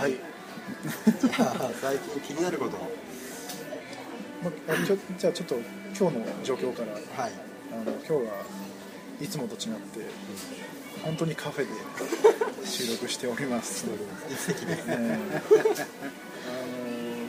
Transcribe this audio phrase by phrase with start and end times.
[0.00, 0.12] はい。
[0.12, 2.78] じゃあ最近気になること。
[4.42, 5.56] まあ、ちょじゃあちょっと
[5.98, 6.92] 今日の状況から。
[7.22, 7.32] はい。
[7.70, 8.34] あの今日は
[9.20, 10.00] いつもと違って
[11.04, 11.70] 本当にカフェで
[12.66, 13.84] 収録しております。
[14.30, 15.18] 一席でえーあの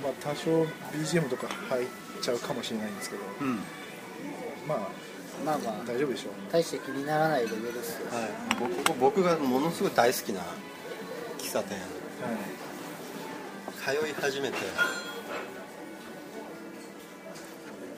[0.01, 0.63] まあ多少
[0.93, 1.87] BGM とか入っ
[2.21, 3.21] ちゃうかもしれないんですけど。
[3.41, 3.59] うん。
[4.65, 4.77] まあ
[5.45, 5.85] まあまあ。
[5.85, 6.31] 大丈夫でしょう。
[6.49, 8.07] 大して気にならないレベルですよ。
[8.17, 8.29] はい。
[8.57, 10.39] 僕僕がものすごい大好きな
[11.37, 14.57] 喫茶店はい通い始めて。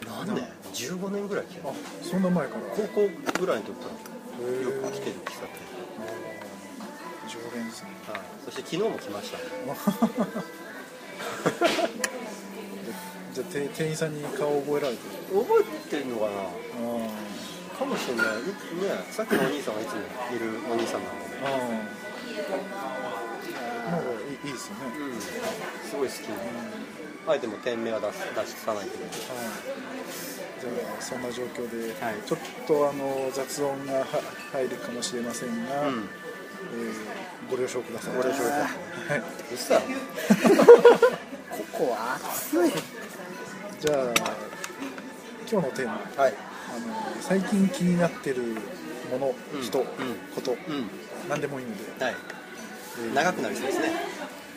[0.07, 1.67] 何年 ?15 年ぐらい来てる。
[1.69, 2.61] あそんな前から。
[2.75, 3.09] 高校
[3.39, 5.63] ぐらいの時からよく来てる喫茶店。
[7.27, 8.21] 常連ですねはい。
[8.45, 9.37] そして昨日も来ました。
[13.33, 15.01] じゃあ店店員さんに顔覚えられて
[15.33, 15.39] る？
[15.41, 16.31] 覚えてるのかな？
[16.31, 16.33] あ
[17.79, 18.25] かもしれない。
[18.25, 18.53] いね
[19.11, 19.99] さっきのお兄さんがいつも
[20.35, 21.23] いるお兄さんなので
[23.83, 25.19] いいいいですよね、うん。
[25.19, 26.17] すごい好き。
[27.25, 29.13] あえても店名は出す出さないけどはい、
[30.59, 32.15] じゃあそんな状況で、はい。
[32.25, 34.05] ちょっとあの雑音がは
[34.51, 35.95] 入るかもしれませんが、うん。
[35.95, 38.15] えーご了承ください。
[38.15, 38.61] ご了承ください。
[39.09, 39.81] はい、うっさ
[41.49, 42.71] ここは暑い。
[43.79, 43.97] じゃあ
[45.49, 45.93] 今日のテーマ。
[46.23, 46.33] はい。
[46.75, 48.43] あの最近気になってる
[49.11, 49.61] もの、うん。
[49.61, 49.85] 人、うん。
[50.35, 50.57] ことうん。
[51.29, 52.13] 何でもいいので、はい。
[52.13, 52.42] えー
[53.13, 53.91] 長くなりそうですね。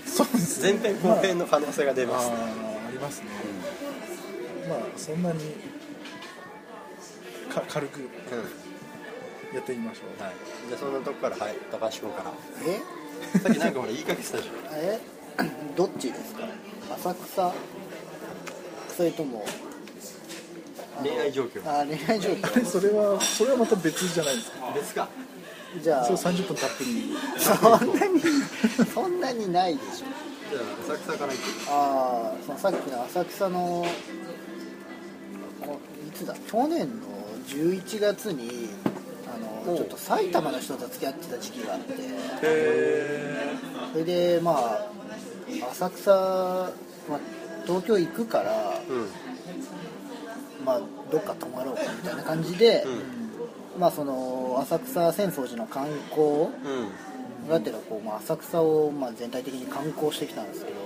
[0.06, 0.72] そうですね。
[0.80, 2.28] 前編後編の可能性が出ます。
[2.30, 3.26] ね、あーありますね、
[4.68, 5.54] まあそんなに
[7.52, 8.06] か軽くうん。
[9.54, 10.34] やってみましょう、はい、
[10.68, 11.54] じゃあそんなとこからはい。
[11.70, 12.32] 高橋君から。
[12.66, 13.38] え？
[13.38, 14.54] さっきなんかほら言いかけてたじゃん。
[14.74, 15.00] え？
[15.76, 16.44] どっちですか？
[16.94, 17.52] 浅草？
[18.96, 19.44] それとも？
[21.02, 21.60] 恋愛状況。
[21.64, 22.64] あ恋愛状あれ況。
[22.66, 24.72] それはそれはまた別じゃないですか。
[24.74, 25.08] 別か
[25.82, 26.05] じゃあ。
[26.05, 27.14] それ30分たっぷり。
[27.38, 28.20] そんなに
[28.92, 30.06] そんなにないでしょ。
[30.50, 30.60] じゃ
[30.92, 31.42] あ浅草から行く。
[31.69, 33.86] ああそのさっきの浅草の
[35.60, 36.34] こいつだ？
[36.47, 37.06] 去年の
[37.48, 38.70] 11月に
[39.26, 39.38] あ
[39.69, 41.94] のちょっと埼玉の人と付き合ってた時期があって。
[42.43, 43.54] へ
[43.93, 44.91] それでまあ
[45.70, 46.10] 浅草、
[47.08, 47.20] まあ、
[47.66, 48.53] 東京行くから、
[48.88, 49.06] えうん。
[50.64, 50.81] まあ、
[51.12, 52.84] どっか泊まろうかみたいな感じで、
[53.78, 56.48] まあ、その浅草浅草寺の観光
[57.48, 60.78] がてらこう、まあ、浅草を、まあ、全体的に観光してきたんですけど、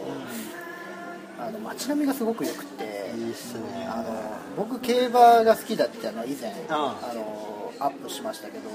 [1.38, 3.86] あの街並みがすごく良くていいっすね。
[3.88, 7.14] あの僕競馬が好きだってあの以前ああ。
[7.14, 7.50] の
[7.82, 8.68] アップしましたけど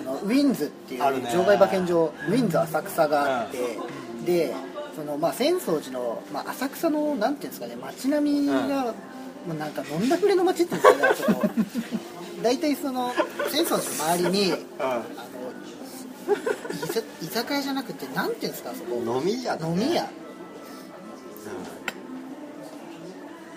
[0.00, 1.30] あのウィンズっていうあるね。
[1.32, 3.78] 場外馬券場ウィンズ浅草があって
[4.26, 4.52] で
[4.96, 8.94] そのまあ浅草寺の、まあ、浅草のなんていうんですかね街並みが、うん。
[9.46, 11.38] もうなんか飲んだくれの街っていうんですかね
[12.42, 13.12] 大体その
[13.48, 15.04] 浅草寺の周りにあの
[16.72, 18.96] 居酒居酒屋じゃなくてなんていうんですかそこ。
[18.96, 19.72] 飲み屋だね。
[19.72, 20.10] 飲み屋。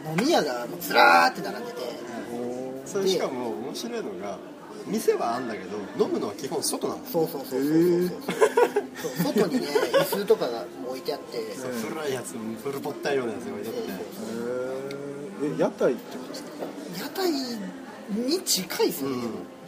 [0.07, 1.77] 飲み屋がもうずらーって並んでて。
[2.85, 4.37] それしかも面白いのが
[4.85, 8.21] 店はあんだけど飲むのは基本外なんですそうそうそうそうそう。
[9.23, 9.33] そう。
[9.33, 11.37] 外にね椅子とかが置いてあって。
[11.55, 11.71] そう。
[11.71, 13.91] 古いやつ古ぼったいようなやつが置いてあって。
[15.43, 16.49] えー、屋台ってことですか？
[16.99, 17.31] 屋台
[18.09, 19.17] に近いですよね、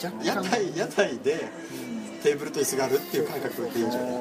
[0.03, 0.25] 若干。
[0.25, 1.49] 屋台屋台で
[2.23, 4.17] テーブルと椅子があるっていう感覚でいいんじゃない？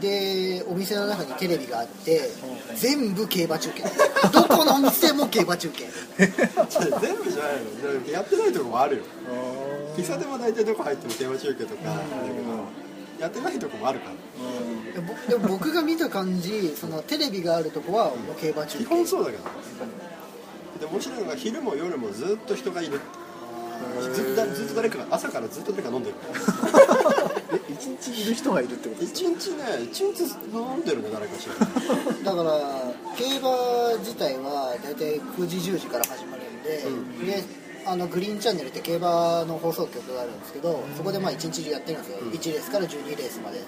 [0.00, 2.20] でお店の中にテレビがあって
[2.76, 3.84] 全部競馬中継。
[4.32, 5.84] どこのお店も競馬中継。
[6.18, 7.50] 全部じゃな
[8.00, 8.10] いの。
[8.10, 9.02] やってないとこもあるよ。
[9.96, 11.92] 喫茶店は大体どこ入ってもテーマ中継とかだ
[12.24, 15.30] けどやってないとこもあるから。
[15.30, 18.84] でも僕が見た感じそのテレビがあるとこはもう競馬中継。
[18.84, 19.44] 基本そうだけど
[20.80, 23.00] で面白いのが昼も夜もずっと人がいる。
[24.00, 26.16] ずっとだずっと誰かが朝からずっと誰か飲んでる。
[27.52, 31.54] え一日いる人がいるってことです一日ね一日飲んでるの誰かしら。
[32.24, 32.60] だから
[33.16, 36.90] 競馬自体は大体9時10時から始まるんで,、う
[37.22, 37.26] ん。
[37.26, 37.44] で
[37.86, 42.30] あのグリーンチャンネルって競馬の放送局があるんですけど、そこでまあ1日中やってるんですよ、うん。
[42.30, 43.58] 1レースから12レースまで、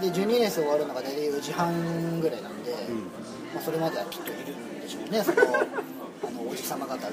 [0.00, 2.72] で12レース終わるのが大体4時半ぐらいなんで、
[3.54, 5.36] まあ、それまではきっといるんでしょうねその
[6.22, 7.06] あのおじさま方が。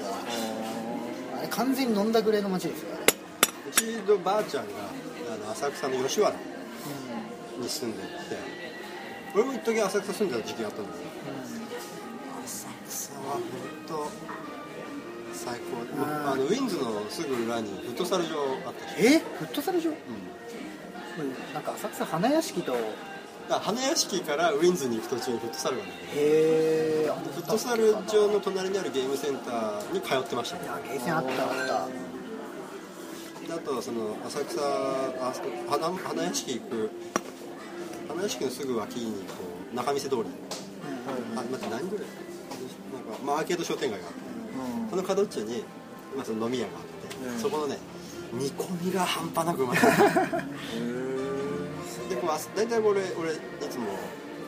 [1.38, 3.04] あれ完全に飲んだぐらいの街ですよあれ。
[3.68, 4.70] うちのばあちゃんが
[5.32, 6.34] あの浅草の吉原
[7.58, 8.08] に住んでて
[9.34, 11.04] 俺も一時浅草住んでた時期があったんだけど
[12.44, 13.42] 浅草は本
[13.88, 14.10] 当
[15.32, 15.76] 最高。
[15.96, 18.30] もうあのウィンズのすぐ裏にフットサル場
[18.66, 19.18] あったし、え？
[19.38, 19.88] フットサル場？
[19.88, 19.96] うん、
[21.54, 22.78] なんか浅草花屋敷とへ
[23.48, 25.92] だ花屋敷からウィンズに行く途中にフットサルがある
[27.34, 30.62] フットサル場の隣にあるゲームセンターに通ってましたね。
[30.88, 31.48] ゲーセンあったあっ
[33.42, 33.48] た。
[33.48, 35.32] であとはその浅草あ
[35.68, 36.90] 花花屋敷行く
[38.06, 39.34] 花花屋敷のすぐ脇にこ
[39.72, 40.22] う仲見世通り。
[41.36, 42.06] あ待って何ぐらい？
[42.92, 44.20] なんか、まあ、アーケード商店街があって。
[44.90, 45.64] この角っちょに、
[46.16, 47.38] まあ、その飲み屋があって、うん。
[47.38, 47.78] そこのね
[48.32, 49.78] 煮込みが半端なくうまい
[52.14, 53.36] でこうあ大体俺俺い
[53.70, 53.86] つも、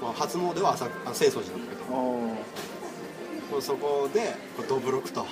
[0.03, 4.21] まあ、初詣は浅あ浅草寺なんだけどこうそこで
[4.57, 5.25] こうどぶろくと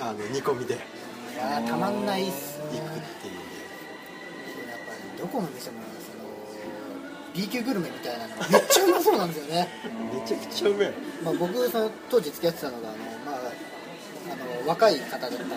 [0.00, 2.58] あの煮込みでいやーたまんないっす。
[2.58, 3.34] ね行くっていう。
[3.34, 3.40] ね
[4.68, 6.24] やっぱりどこの店もその
[7.34, 9.68] B 級グルメみたいなのがめっちゃうまそうなんですよね。
[10.12, 10.92] めちゃくちゃうめえ。
[11.24, 13.40] まあ僕その当時付き合ってたのがあの、まあ、
[14.32, 15.54] あの若い方だったんで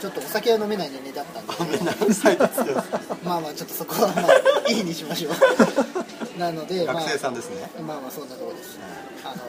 [0.00, 1.76] ちょっとお酒は飲めない年齢だったんで。
[1.78, 2.82] あんな何歳ですよ
[3.24, 4.28] まあまあちょっとそこはま
[4.66, 5.32] あいいにしましょう。
[6.38, 7.68] なので、まあ、学生さんですね。
[7.80, 8.78] まあまあそんなところです。
[9.24, 9.42] あの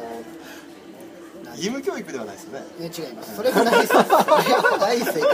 [1.51, 2.65] 義務教育ではないですよね。
[2.79, 3.35] いや違います。
[3.35, 3.87] それはないです。
[3.87, 5.25] それはないですよ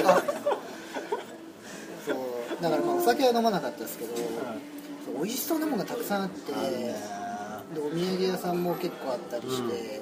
[2.05, 2.61] そう。
[2.61, 4.13] だからまあお酒は飲まなかったですけど、
[5.17, 6.95] 美味しそうなものがたくさんあって、で
[7.79, 10.01] お土産屋さんも結構あったりして、で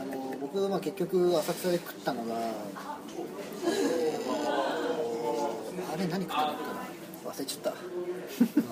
[0.00, 2.93] あの僕はまあ結局浅草で食ったのが、えー
[5.92, 6.40] あれ何食った
[7.28, 7.74] 忘れちゃった。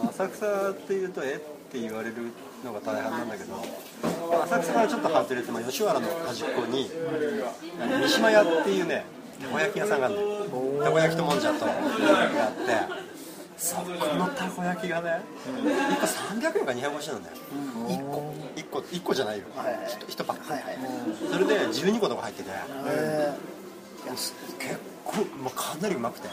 [0.08, 1.34] 浅草っていうとえ？
[1.34, 1.38] っ
[1.72, 2.16] て言われる
[2.64, 3.54] のが大半なんだけど
[4.44, 6.90] 浅草からちょっと外れて、まあ、吉原の端っこに
[8.00, 9.04] 三島屋っていうね
[9.40, 10.20] たこ焼き屋さんがあるの。
[10.20, 11.82] よたこ焼きともんじゃとがあって
[13.56, 13.84] そこ
[14.16, 15.22] のたこ焼きがね
[15.64, 17.36] 1個300円か250円なんだよ。
[17.88, 18.34] 1個。
[18.56, 19.44] 1個一個じゃないよ。
[19.56, 19.76] はいはい
[20.08, 20.52] 1パック。
[20.52, 20.78] はいはい
[21.32, 22.50] それで12個とか入ってて。
[22.86, 23.32] え
[24.10, 24.34] 結
[25.04, 26.28] 構、まあ、かなりうまくて。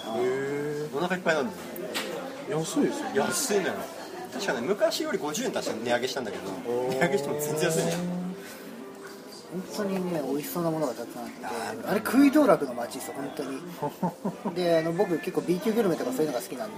[0.93, 1.51] お腹いっぱいなんだ
[2.49, 3.05] よ安いですよ。
[3.05, 3.73] ね安いのよ。
[4.33, 6.43] 確かね昔より50円確か値上げしたんだけど
[6.89, 7.93] 値上げしても全然安いね。
[9.51, 11.29] 本当にね美味しそうなものがたくさんあっ
[11.75, 14.55] てあれ食い道楽の街ですよ本当に。
[14.55, 16.69] であの僕結構 B 級グルメとかそういうのが好きなん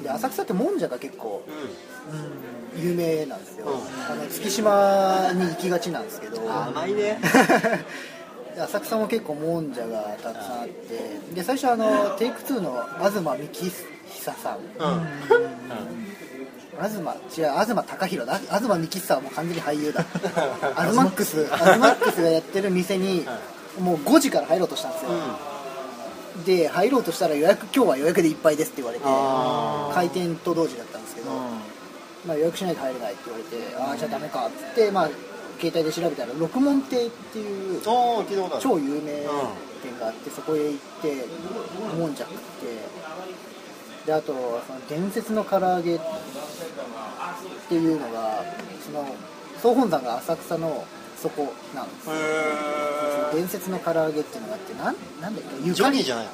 [0.00, 3.72] で,、で浅草ってもんじゃが結構う有名なんですよ、うん。
[4.10, 6.40] あの月島に行きがちなんですけど。
[6.40, 7.02] ん甘いね。
[7.02, 7.18] で
[8.60, 13.70] 浅草も結構もんじゃがたくさんあってで最初あのテイク2の東幹
[14.08, 14.58] 久さん。
[14.58, 15.06] うん。
[16.78, 18.38] 東違う東貴弘だ。
[18.38, 20.04] 東幹久はもう完全に俳優だ。
[20.76, 23.26] アズマックスアズマックスがやってる店に
[23.80, 25.10] もう5時から入ろうとしたんですよ、
[26.44, 29.04] で入ろうとしたら予約今日は予約でいっぱいですって言われて
[29.94, 31.30] 開店と同時だったんですけど、
[32.26, 35.08] まあ、予約しないと入れないって言われてああじゃあダメかっつって、まあ、
[35.60, 37.80] 携帯で調べたら六門亭っていう
[38.60, 39.12] 超有名
[39.82, 41.24] 店があってそこへ行って
[41.96, 44.32] もんじゃ食ってであと
[44.66, 46.00] その伝説の唐揚げっ
[47.68, 48.44] ていうのが
[48.84, 49.06] その
[49.60, 50.86] 総本山が浅草の
[51.20, 56.30] そこなんですへ伝説の唐揚げっていうのがあってなんなんだっけえジョニーじゃないの？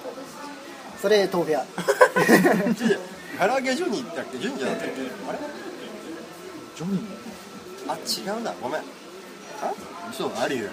[1.00, 1.64] それ豆腐屋。
[3.38, 4.38] 唐揚げジョニーだっけ？
[4.38, 5.00] ジョニーじゃなかったっけ？
[5.28, 5.38] あれ？
[6.76, 7.02] ジョニー？
[7.86, 8.54] あ違うんだ。
[8.62, 8.80] ごめん。
[8.80, 8.82] あ
[10.16, 10.68] そうあるよ。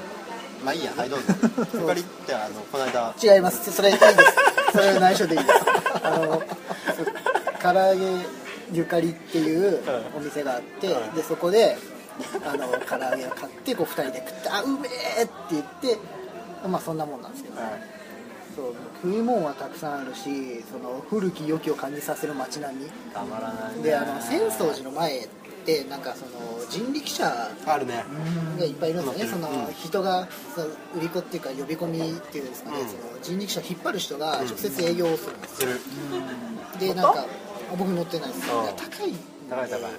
[0.63, 1.25] まあいいや はいどうぞ。
[1.74, 3.72] ゆかりってあのこの間違います。
[3.72, 4.13] それいいです。
[4.74, 5.60] それ内緒でいいです。
[6.04, 6.42] あの
[7.62, 8.25] 唐揚げ
[8.74, 9.80] ゆかりっていう
[10.16, 11.78] お店があってでそこで
[12.45, 14.88] あの唐揚げを買ってこう2人で食って「あうめ
[15.19, 15.98] え!」って言って
[16.68, 17.56] まあそんなもんなんですけど、
[18.56, 18.74] そう
[19.04, 22.92] 食い物はたくさんあるしその古き良きを感じさせる街並み。
[23.13, 23.84] たまらないね。
[23.84, 25.27] であの浅草寺の前
[25.62, 26.32] ってなんかその
[26.70, 28.03] 人力車あるね。
[28.58, 29.30] がいっぱいいるんですよね、うん。
[29.30, 32.88] その人がその売り子っていうか呼び込みっていうんですかね、うん。
[32.88, 35.72] その人力車引っ張る人が直接営業をするんですする。
[35.72, 35.77] よ、
[36.80, 37.25] でなんかあ
[37.77, 38.63] 僕乗ってないです、高
[39.06, 39.13] い。
[39.50, 39.91] 高い高い。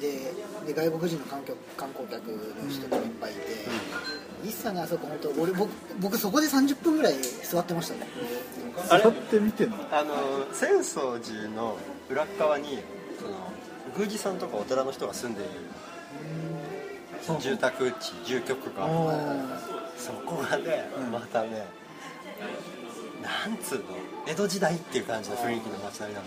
[0.00, 0.32] で
[0.64, 3.40] で外国人の観光観光客の人もいっぱいいて、
[4.44, 8.06] 一茶のあそこ本当俺僕僕そこで30分ぐらい座ってましたね。
[8.88, 9.76] 座って見てんの？
[9.90, 10.14] あの
[10.52, 11.76] 浅草寺の
[12.08, 12.78] 裏っ側に
[13.98, 15.50] 宮司さんとかお寺の人が住んでいる
[17.40, 18.86] 住宅地住居区が
[19.96, 21.66] そこがねまたね
[23.20, 23.84] なんつうの
[24.28, 26.22] 江戸時代っていう感じの雰囲気の街並みな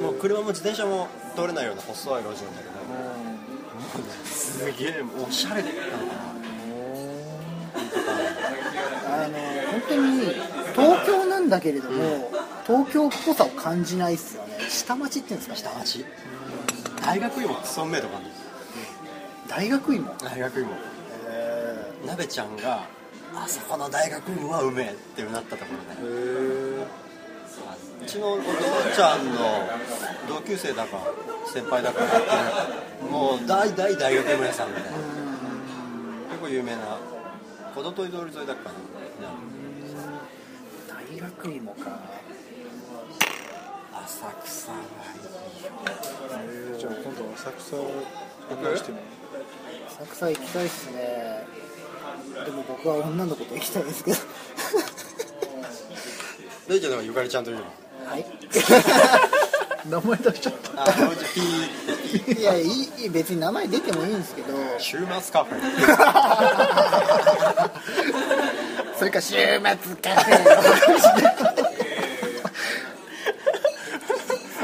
[0.00, 2.78] のもう車も自転車も通れないような細い路地なんだけど。
[3.78, 5.78] もうねすげえおしゃれなのか。
[9.06, 9.38] あの
[9.70, 10.20] 本当に
[10.74, 12.30] 東京なんだけれども、
[12.66, 14.68] 東京っぽさを感じないっすよね。
[14.68, 16.04] 下町っていうんですか下町
[17.08, 18.40] 大学芋クソうめえとかあるんだよ
[19.48, 20.68] 大学院も大学芋。
[22.06, 22.86] 鍋ちゃんが
[23.34, 26.10] あそこの大学芋はうめえってなったところね。
[28.02, 28.42] うちのお父
[28.94, 29.40] ちゃんの
[30.28, 30.98] 同級生だか
[31.46, 36.98] 先輩だかやってるもう大大大学芋屋さんみたいな結構有名な
[37.74, 38.74] 小戸通り通り沿いだっかな
[40.94, 42.00] 大学芋か。
[43.94, 44.80] あ浅草はい
[45.64, 47.82] えーじゃあ今度は浅草案
[48.62, 48.98] 内しても
[49.88, 51.44] 浅草行きたいっすね。
[52.44, 54.16] でも僕は女の子と行きたいですけど。
[56.68, 57.62] レイちゃんなんかゆかりちゃんというの？
[58.08, 58.24] はい。
[59.88, 60.82] 名前出しちゃった。
[60.82, 64.48] あじゃあピーいやいいいい別に名前出てもいいんですけど。
[64.78, 65.58] 週末カフェ。
[68.98, 69.76] それか週末カ
[70.20, 70.30] フ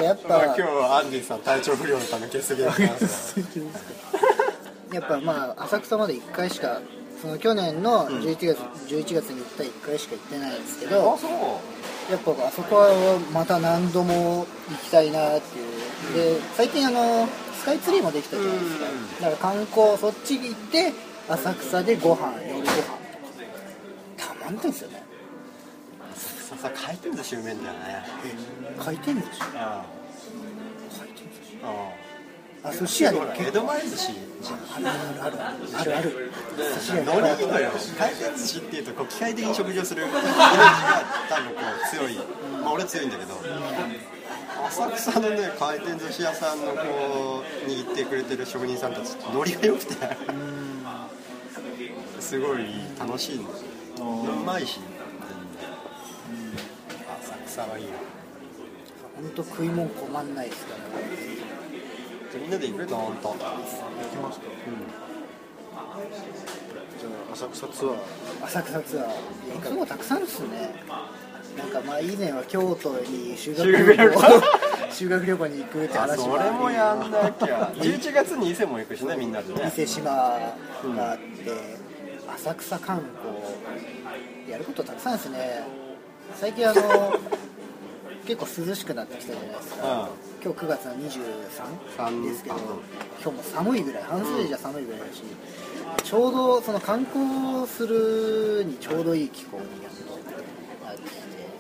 [0.01, 3.39] ェやっぱまあ今日はアンディさん体調不良のため欠席でございます。
[4.93, 6.81] やっぱまあ浅草まで1回しか
[7.21, 11.19] その去年の11月、11月に行った1回しか行ってないんですけど
[12.11, 16.39] やっぱあそこはまた何度も行きたいなっていう。
[16.39, 17.27] で最近あの
[17.59, 18.85] スカイツリーもできたじゃないですか。
[18.85, 19.21] うん。
[19.21, 20.93] だから観光そっち行って
[21.29, 22.65] 浅草でご飯夜ご飯
[24.17, 25.03] たまんないですよね。
[26.15, 28.07] ささ回転寿司うめえんだよね。
[28.79, 29.27] 回転寿司
[29.57, 30.04] あ回転寿司
[31.65, 34.59] ああ寿司屋でほら江戸前寿司じゃん。
[34.77, 35.37] あるある。
[35.79, 36.31] あるある。
[36.57, 40.03] 寿司屋ノリいいのよ回転寿司っていうとこう機械的に食事をする。
[40.03, 40.21] イメー。
[40.21, 40.35] ジが
[41.29, 42.15] 多分こう強い。
[42.63, 43.35] まあ俺は強いんだけど。
[44.67, 49.95] 浅草のね回転寿司屋さんのこう握ってくれてる職人さんたちってノリが良くて。
[52.21, 52.67] すごい
[52.99, 53.59] 楽しいんだよ
[53.99, 54.81] うまいし。
[57.23, 57.91] 浅草はいいよ
[59.17, 61.34] 本当食い物困んないですからね
[62.35, 62.51] じゃみん。
[62.51, 64.47] なで行くの本当行きますか
[67.01, 67.95] じゃあ浅草ツアー
[68.47, 69.07] 浅草ツアー
[69.55, 70.21] 行くとこたくさん。
[70.23, 70.75] ですね
[71.59, 71.69] なん。
[71.71, 74.21] かまあ以前は京都に修学旅行
[74.91, 77.11] 修学旅行に行くってあ話それもやん。
[77.11, 79.33] なきゃ11月に伊勢も行くしねみん。
[79.33, 80.37] なでね伊勢島が
[81.13, 81.25] あって、
[82.37, 83.03] 浅草観
[84.45, 85.17] 光やることたくさん。
[85.17, 85.63] ですね
[86.37, 86.81] 最近あの
[88.27, 90.09] 結構涼しくなってきたじゃないですか、
[90.43, 92.57] 今日9月の23ですけど
[93.23, 95.23] 今日も寒いぐらい半袖じゃ寒いぐらいだし、
[96.03, 101.17] ちょうどその観光するにちょうどいい気候になってき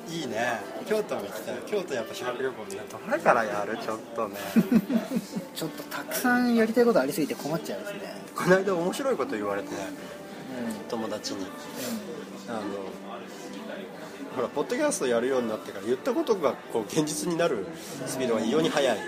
[0.08, 0.16] て。
[0.16, 0.60] いいね。
[0.86, 1.56] 京都も行きたい。
[1.66, 4.36] 京都やっぱ修学旅行になるとどれからやるちょっとね。
[5.54, 8.00] ちょっとたくさんやりたいことありすぎて困っちゃいますね。
[8.34, 9.68] この間面白いこと言われて
[10.88, 11.46] 友達に。
[12.48, 12.60] あの
[14.34, 17.66] ほらポッドキャストやるようになってから言ったことがこう現実になる
[18.06, 18.98] スピードが異様に速い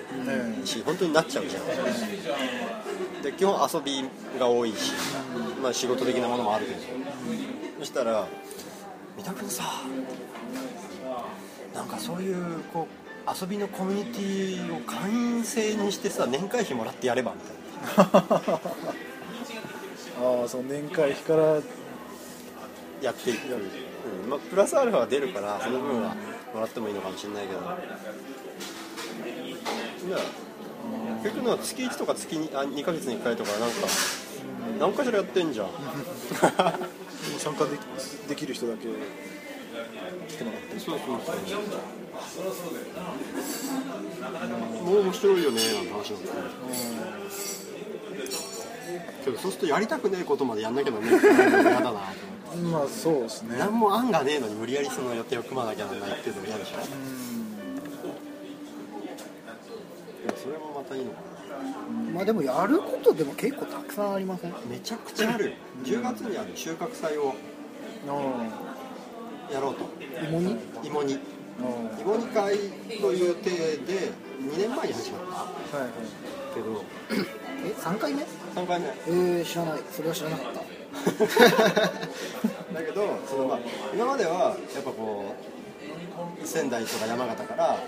[0.65, 3.23] し本当になっちゃうじゃん。
[3.23, 4.05] で基本遊び
[4.39, 4.93] が多いし、
[5.63, 6.79] まあ、仕事的なものもあるけど。
[7.81, 8.27] そしたら
[9.19, 9.65] 「三田君さ
[11.75, 12.87] なんかそういうこ
[13.27, 18.57] う遊びのコミュニティを会員制にしてさ年会費もらってやれば」みたいな。
[20.19, 21.61] ああその年会費から
[23.03, 23.49] やっていく、
[24.23, 26.15] うんまあ、プラスアルファが出るからその分は
[26.55, 27.61] もらってもいいのかもしれないけど。
[31.23, 33.77] 結局な月1とか月 2, あ2ヶ月に1回とかなんか
[34.79, 35.69] 何かしらやってんじゃん。
[37.39, 37.81] 参加でき
[38.29, 38.87] できる人だけ
[40.29, 41.37] 来てもらってそうそうそう。
[44.85, 47.77] もう面白いよねなんて話なんですね。
[49.25, 53.57] けどそうするとやりたくねえことまでやんなきゃならないのも嫌だなと思ってまあそうですね。
[53.59, 56.77] 何も案がねえのに無理やりその予定を組まなきゃならないっていうのも嫌でしょ。
[56.77, 56.83] で
[60.33, 61.19] もそれもまたいいのか
[62.15, 64.51] まあでもやることでも結構たくさんありません？
[64.51, 67.35] なめちゃくちゃある10月にある収穫祭を
[68.09, 69.85] あやろうと。
[70.29, 70.57] 芋煮？
[70.85, 71.19] 芋煮。
[72.01, 72.59] 芋煮会
[73.01, 74.11] という体で
[74.41, 75.29] 2年前に始まった。
[75.39, 75.49] あは
[75.79, 75.91] いはい。
[76.55, 76.85] けど。
[77.65, 78.23] え3回目
[78.55, 78.87] ？3回目。
[79.09, 79.81] えー、知らない。
[79.91, 80.61] それは知らなかった
[82.75, 83.59] だけどその、まあ、
[83.95, 85.35] 今まではやっぱこ
[86.43, 87.79] う仙台とか山形から、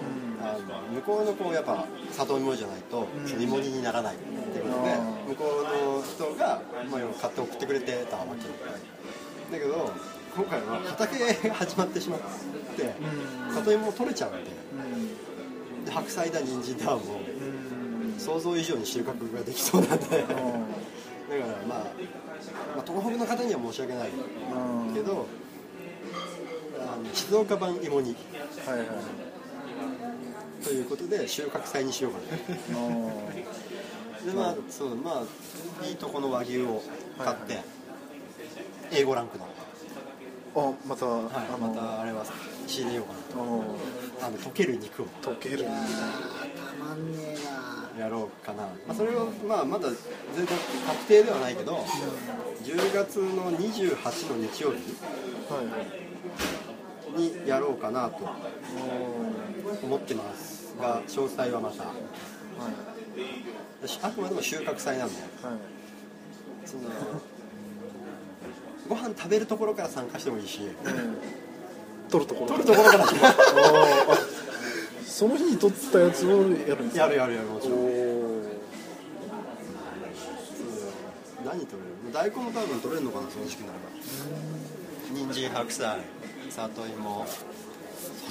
[0.43, 4.97] あの向こうのこうやっぱ里芋じゃないと、煮にならないっていうことで、
[5.29, 6.61] 向こうの人が、
[6.91, 8.27] まあ、買って送ってくれてたわ
[9.51, 9.91] けだけど
[10.37, 12.21] 今回は畑が始まってしまっ
[12.77, 12.95] て、
[13.55, 14.51] 里芋も取れちゃうんで
[15.87, 17.01] で白菜だ人参だも
[18.19, 20.25] 想像以上に収穫ができそうなんで。
[21.29, 21.87] だからまあ、
[22.77, 24.11] まあ、東北の方には申し訳ない
[24.95, 25.27] けど
[26.81, 28.17] あの静岡版芋煮。
[28.67, 28.87] はいはい。
[30.65, 32.27] ということで収穫祭にしようかな。
[34.25, 35.23] でまあそうま
[35.83, 36.83] あいいとこの和牛を
[37.19, 37.65] 買って、はい
[38.91, 39.47] A5 ランクの、
[40.57, 42.25] あまた、はい、あのまたあれは
[42.67, 43.43] 仕入れようかな
[44.27, 45.07] あの溶ける肉を。
[45.23, 47.68] 溶けるいやーたまんねえな
[47.99, 49.89] やろうかな、まあ、それを、まあ、まだ
[50.35, 51.85] 全然確定ではないけど
[52.63, 54.77] 10月の28の日曜日
[55.53, 55.63] は
[57.17, 57.19] い。
[57.19, 58.19] にやろうかなと
[59.83, 61.85] 思ってますが詳細はまた。
[61.85, 61.91] は
[64.03, 65.59] あくまでも収穫祭なんだよいはい。
[66.65, 66.83] その
[68.89, 70.61] ご飯食べるところから参加してもいいし。
[72.09, 72.47] 取るところ。
[72.47, 73.05] 取るところから
[75.19, 77.07] その日に取ったやつをやるんですか？
[77.07, 77.79] やるやるやるもちろん。
[81.45, 82.13] 何取れる？
[82.13, 83.73] 大根も多分取れるのかなその時期なら。
[83.73, 83.81] ば
[85.13, 85.99] 人参白菜
[86.51, 87.27] 里芋。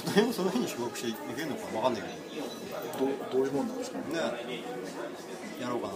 [0.06, 2.08] 里芋その日に収穫していけるのか分かんないけ
[2.40, 3.36] ど。
[3.36, 3.98] どういうもんなんですか？
[4.10, 4.20] どね
[5.60, 5.94] やろうかな。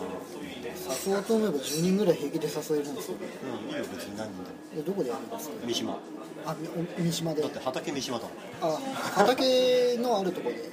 [1.06, 4.56] 誘おうと思えば10人ぐらい平気で誘えるんですようんいいよ別に何人でも。
[4.76, 5.54] でどこでやるんですか？
[5.66, 5.98] 三島。
[6.44, 6.56] あ
[6.98, 7.42] み三島で。
[7.42, 8.72] だって畑三島だもん。
[8.74, 8.78] あ
[9.14, 10.62] 畑のあるところで。
[10.62, 10.68] うん。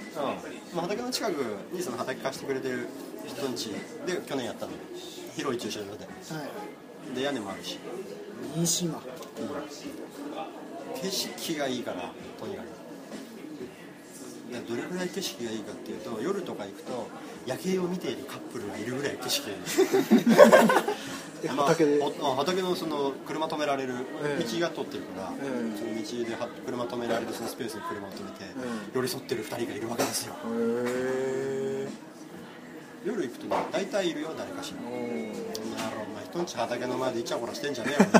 [0.76, 1.34] まあ、畑の近く
[1.72, 2.88] にその畑貸してくれてる
[3.28, 3.76] 人んちで
[4.28, 4.78] 去年やったのよ
[5.36, 6.06] 広い駐車場で。
[6.06, 6.12] は
[7.12, 7.16] い。
[7.16, 7.78] で屋根もあるし、
[8.56, 9.02] 三島。
[11.02, 12.66] 景色がいいからとにかく。
[14.52, 17.08] でどれぐらい景色がいいかっていうと夜とか行くと
[17.50, 19.56] 夜景を見ているカップルがいるぐらい景色がい
[21.44, 21.68] えい まあ
[22.36, 24.44] 畑のその車止められるええ。
[24.44, 25.48] 道が通ってるから、ええ。
[25.78, 28.54] その道では車止められるそのスペースに車を止めて、え
[28.94, 30.36] 寄り添ってる2人がいるわけですよ。
[33.06, 34.82] 夜行くとね大体いるよ誰かしら。
[34.84, 34.90] な
[35.90, 38.10] るほど人んち畑の前でイチャコラしてんじゃねえよ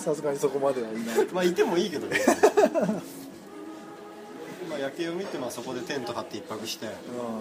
[0.00, 1.04] さすがにそこまではいない。
[1.32, 2.18] まあいてもいいけどね。
[4.68, 6.86] まあ夜景を見てまあそこでテント張って一泊して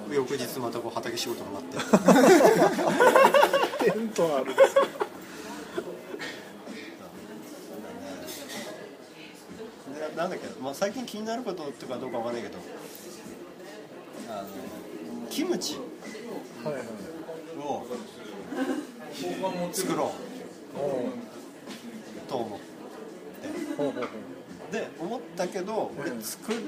[0.08, 0.14] うん。
[0.14, 1.70] 翌日またこう畑仕事が待っ
[3.86, 3.92] て。
[3.92, 4.52] テントある。
[4.52, 4.82] んですか
[9.94, 12.58] でなんだっけ、まあ、最近気になることとかどうかわかんないけど
[14.30, 14.48] あの
[15.30, 15.86] キムチを
[19.72, 20.12] 作ろ
[20.76, 21.30] う。
[22.30, 22.66] と思って
[23.76, 24.08] ほうほうほ
[24.70, 26.62] うで思ったけど俺うん作る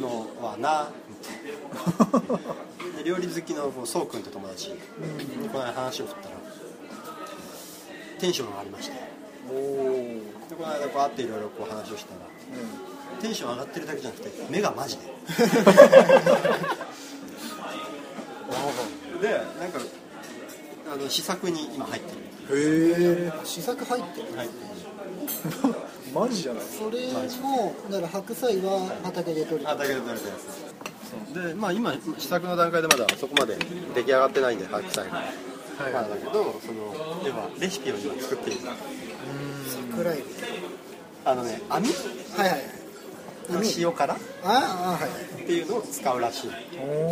[0.00, 0.90] のはな
[2.96, 4.78] で料理好きのそうくんって友達に
[5.48, 6.36] この間話を振ったら
[8.18, 9.12] テンションが上がりまして。
[9.50, 9.56] おお
[10.48, 12.20] でこの間こう会っていろいろこう話をしたら
[13.20, 15.02] テンション上がってるだけじゃなくて目がマジで。
[19.20, 19.28] で
[19.60, 19.78] なんか
[20.92, 22.18] あの試作に今入ってる。
[22.50, 24.26] へえ試作入ってる。
[24.34, 24.81] 入って
[26.14, 26.62] マジじゃない？
[26.64, 27.06] それ
[27.42, 29.66] もだから白菜は畑で取りる。
[29.66, 31.48] 畑で取れたやつ。
[31.48, 33.56] でまあ今試作の段階でまだそこまで
[33.94, 35.92] 出来上がってないんで白菜が、はい。
[35.92, 38.60] まあだけどその要はレシピを今作っている。
[39.92, 40.22] 桜エビ
[41.24, 41.86] あのね網？
[42.36, 42.50] はいはい。
[42.50, 42.60] はい
[43.76, 44.14] 塩辛？
[44.14, 44.50] っああ
[44.92, 45.00] はい。
[45.02, 45.08] は
[45.40, 46.50] いていうのを使うらしい。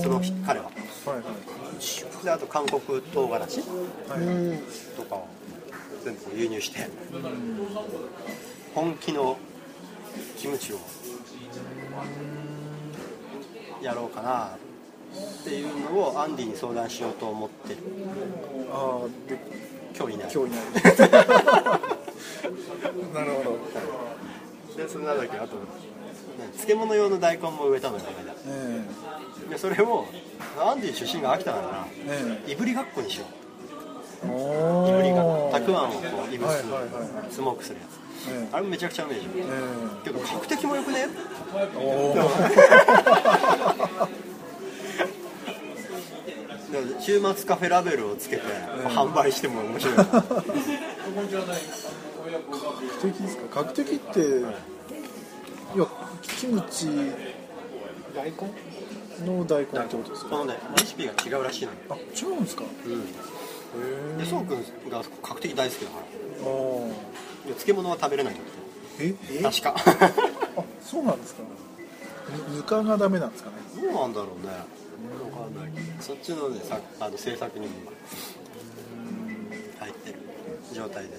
[0.02, 0.66] その彼は。
[0.66, 0.70] は
[1.14, 2.24] いはい。
[2.24, 3.60] であと韓国唐辛子？
[3.60, 3.62] う
[4.20, 4.62] ん。
[4.96, 5.26] とかを
[6.04, 6.88] 全部輸入して。
[8.74, 9.36] 本気の
[10.36, 10.78] キムチを
[13.82, 14.58] やろうかなっ
[15.44, 17.74] ていうのをアンディに相談しようと思って。
[17.74, 17.78] る
[18.72, 19.38] ああで
[19.96, 20.30] 今日いない。
[20.32, 20.64] 今日いない。
[23.14, 23.58] なるほど。
[24.76, 25.56] でそれなんだっけあと
[26.38, 28.04] 何漬物用の大根も植えたのよ
[28.46, 28.82] え
[29.50, 30.06] でそれを
[30.58, 32.52] アンディ出身が秋田だからええ。
[32.52, 33.39] いぶりがっこにしよう
[34.24, 34.26] い
[34.92, 35.98] ぶりがおたくあんをこ
[36.30, 36.82] ういぶす、はいはいはい
[37.22, 37.90] はいスモークするやつ。
[38.30, 39.32] えあれもめちゃくちゃうめえじゃん。
[39.32, 39.36] え
[40.04, 41.06] けど角的もよくね？
[41.78, 42.14] えお
[47.00, 48.42] 週末カフェラベルをつけて
[48.88, 49.96] 販売しても面白い。
[49.96, 50.22] な角
[53.02, 53.64] 的ですか？
[53.64, 54.22] 角的ってい
[55.78, 55.86] や
[56.22, 56.86] キムチ
[58.14, 58.36] 大根？
[59.26, 60.30] の大根ってことですか？
[60.30, 61.78] このねレシピが違うらしいのよ。
[61.90, 62.62] あ違うんですか？
[62.62, 63.02] へうん
[64.18, 66.02] でそうくんが角的大好きだから。
[67.46, 68.42] で漬物は食べれないんだ
[68.98, 69.42] えって。
[69.42, 69.74] 確か。
[70.56, 71.42] あそうなんですか
[72.50, 73.56] ぬぬかがダメなんですかね。
[73.80, 74.52] どうなんだろうね。
[74.52, 75.54] わかん。
[75.54, 77.92] ないそっちのねさあの制作にも今
[79.80, 80.18] 入ってる
[80.72, 81.10] 状態で。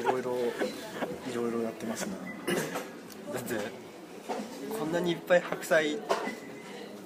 [0.00, 0.36] いろいろ
[1.30, 2.12] いろいろやってますね。
[3.32, 3.54] だって
[4.78, 5.98] こんなにいっぱい白菜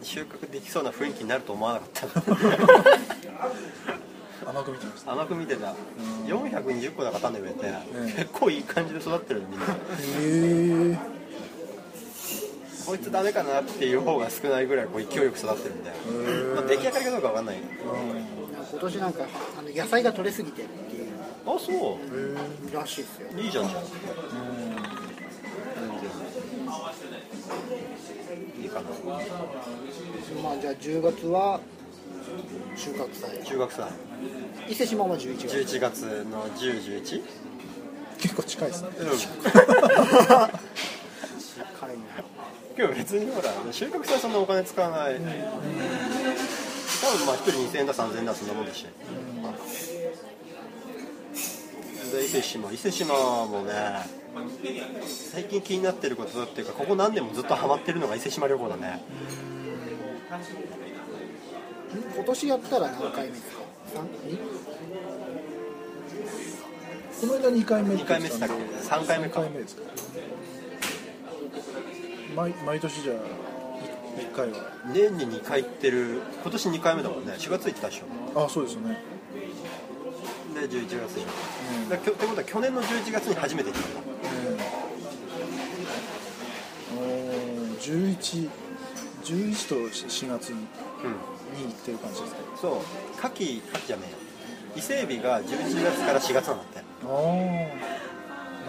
[0.02, 2.06] 収穫できそうな雰囲気になると思わなかった。
[4.50, 5.12] 甘く見てました。
[5.12, 5.74] 甘く見てた。
[6.26, 9.68] 420個だか種植えて、え結構いい感じで育ってるみんなへ
[10.92, 10.98] え
[12.84, 16.54] こいつダメかなっていう方が少ないぐらいこう勢いよく育ってるんで、ー。
[16.56, 17.56] まあ、出来上がりかどうかわかんない。
[17.56, 17.62] け
[18.72, 19.24] 今年なんか
[19.58, 21.06] あの野菜が取れすぎてるっていう。
[21.44, 22.74] どあそう。
[22.74, 23.28] らしいですよ。
[23.38, 23.82] いいじゃんじゃん
[30.42, 31.60] まあじゃあ10月は
[32.76, 33.44] 収穫祭。
[33.44, 33.90] 中学祭。
[34.68, 35.76] 伊勢島は11月。
[35.76, 37.22] 11月の1011
[38.18, 38.88] 結構近いですね。
[38.98, 39.48] うん近い
[41.98, 42.04] な
[42.78, 45.14] 今日別にほら収穫祭そんなお金使わない。
[45.16, 45.32] 多分
[47.26, 48.86] まあ1人2000円だ3000円だそんなもんだし。
[52.12, 52.72] で伊勢志摩。
[52.72, 54.21] 伊勢志摩もね
[55.04, 59.02] 最近気になってることっていうかここ何年もずっとハマってるのが伊勢志摩旅行だね。
[62.14, 63.58] 今年やったら何回目ですか
[63.94, 64.06] 3?
[67.20, 69.40] この間2回目2回目でしたっけ？3回目か。
[69.40, 69.82] 3回目ですか。
[72.34, 73.16] 毎毎年じゃあ
[74.18, 74.56] 1回は。
[74.94, 76.22] 年に2回行ってる。
[76.42, 77.34] 今年2回目だもんね。
[77.36, 78.40] 4月行ったでしょ。
[78.44, 78.98] あそうですよね。
[80.54, 81.26] で11月でしょ、
[81.82, 84.11] うんだってことは去年の11月に初めて行ったんだ
[87.90, 88.48] うん11
[89.24, 90.66] 11と4月に
[91.04, 91.14] うん。
[91.54, 92.38] 行ってる感じですか？
[92.60, 92.72] そう。
[93.20, 94.16] 夏季夏季じゃねえよ。
[94.76, 96.82] 伊勢海老が11月から4月なんだってあ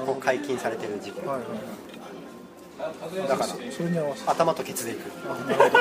[0.02, 1.22] あ解禁されてる時期。
[1.22, 3.28] どはいはいはい。
[3.30, 4.30] だからそそれに合わせて。
[4.30, 5.02] 頭とケツでいく。
[5.30, 5.70] あなるほど。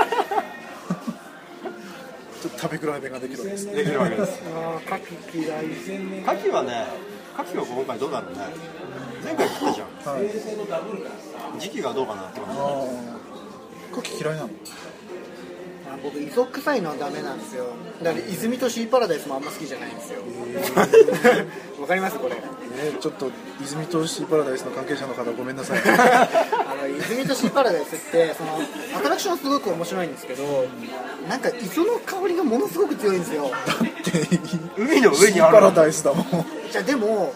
[2.42, 3.74] ちょっと食べ比べができるわけですね。
[3.74, 4.40] できるわけです。
[4.54, 5.04] ああ牡
[5.38, 5.70] 蠣嫌い牡
[6.48, 6.86] 蠣はね
[7.38, 8.32] 牡蠣は今回どうなるね
[9.24, 10.14] 前回食ったじゃん。
[10.14, 11.60] はい。
[11.60, 12.60] 時期がどうかなって感じ。
[12.60, 13.11] ああ
[13.92, 14.42] 牡蠣嫌いな。
[14.42, 14.50] の
[15.92, 17.66] あ僕磯臭いのはダメなんですよ。
[18.02, 20.20] だから泉とシーパラダイスもあんま好きじゃないんですよ。
[21.80, 22.36] わかりますこれ？
[22.84, 25.80] えー、ちょっと泉とシーパラダイスの関係者の方ごめんなさい。
[25.84, 28.58] あの泉とシーパラダイスってその
[28.96, 30.66] アトラクションすごく面白いんですけど
[31.28, 33.50] なんか磯の香りがものすごく強いんですよ。
[34.78, 36.46] 海の上にあシーパラるダイスだもん。
[36.70, 37.34] じゃあでも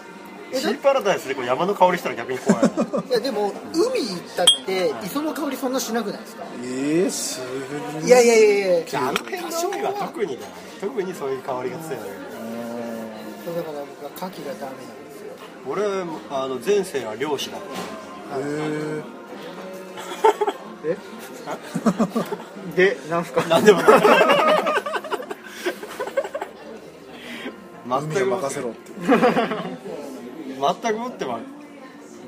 [0.53, 2.63] シーパラダイスでこう山の香りしたら逆に怖い
[3.09, 6.43] いやでも海行ったって磯の香りそんなしなくないですか？
[6.63, 7.41] えー、す
[7.93, 8.99] ごいいやいやいやいや。
[9.01, 10.49] あの辺の醤油は特にだよ
[10.81, 11.99] 特にそういう香りが強い
[13.45, 15.33] そうだから僕は牡蠣がダメなんですよ
[15.67, 15.83] 俺
[16.31, 18.37] あの前世は漁師だった。
[18.39, 19.03] えー、
[20.85, 20.97] え？
[22.75, 23.41] でなんすか？
[23.43, 24.01] なんでもない。
[27.87, 28.91] 海は任せろって
[30.59, 31.39] 全くもっては、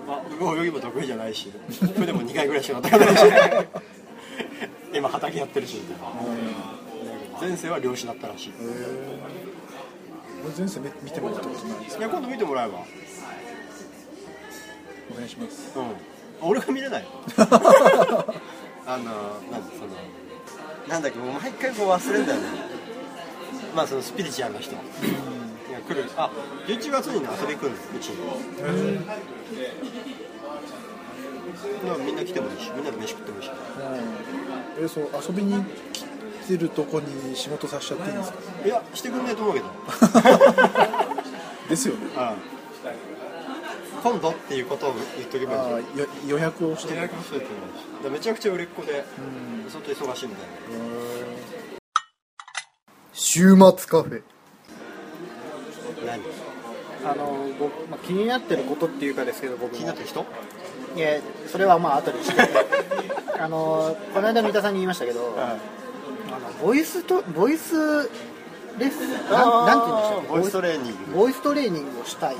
[0.07, 1.51] まあ、泳ぎも得意じゃないし。
[1.95, 3.23] 船も2回ぐらいしか乗ったことないし。
[4.93, 5.81] 今畑やってるし
[7.39, 8.53] 前世は漁師だったらしい。
[10.57, 12.79] 前世見見てもらったことないですいや今度見てもらえば。
[15.11, 15.71] お願いします。
[15.77, 16.49] うん。
[16.49, 17.07] 俺が見れない。
[17.37, 19.03] あの
[19.51, 19.91] なんだその
[20.87, 22.47] なんだっけもう毎回こう忘れんだよね。
[23.75, 24.75] まあそのスピリチュアルな人。
[24.75, 24.81] が
[25.93, 26.09] 来る。
[26.17, 26.29] あ
[26.67, 28.17] 11月にね遊び来るんですうちに
[28.63, 28.99] え
[31.85, 33.49] まあみんな来てもいいしみんなで飯食ってもいいし。
[33.49, 33.53] ー、
[34.81, 35.63] えー、そう遊びに
[36.43, 38.39] 来てるとこに仕事させちゃっていいんですか？
[38.65, 39.65] いやしてくんねえと思うけど。
[41.69, 42.07] ですよね。
[44.01, 45.81] 今度っていうことを言っとけばい
[46.25, 46.95] い予約をして。
[46.95, 47.51] 予約もしてもいいし。
[47.51, 47.57] だ
[47.99, 49.03] からめちゃくちゃ売れっ子で
[49.67, 50.43] 相当忙しいんだよ
[53.11, 54.23] 週末カフェ
[56.09, 56.21] 何？
[57.11, 59.77] あの僕、まあ、気になってることっていうかですけど僕も。
[59.77, 60.25] 気になってる人？
[60.95, 62.41] いやそれはまあ後でして
[63.39, 65.57] あのこの間三田さんに言いましたけど、あ
[66.39, 67.75] のボイスとボイス
[68.79, 70.27] レッスンなんなんて言うんでしたっけ？
[70.29, 70.97] ボイストレーニング。
[71.15, 72.35] ボイストレーニングをしたい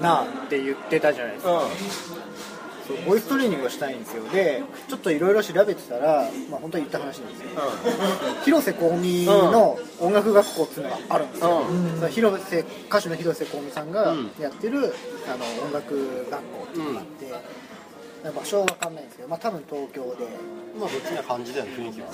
[0.00, 1.50] なって言ってたじゃないですか。
[1.50, 1.68] そう
[3.06, 4.22] ボイストレーニングをしたいんですよ。
[4.30, 7.62] でちょっといろいろ調べてたら、まあ、本当に言った話なんですけど
[8.44, 11.64] 広瀬香美の音楽学校っていうのがあるんですよ、
[11.96, 14.30] その広瀬歌手の広瀬香美さんがうん。
[14.40, 14.94] やってる、
[15.28, 20.26] あの音楽学校っていうのがあって、場所は分かんないんですけど、まあ、多分東京で。
[20.78, 22.08] まあ別な感じだよね雰囲気は。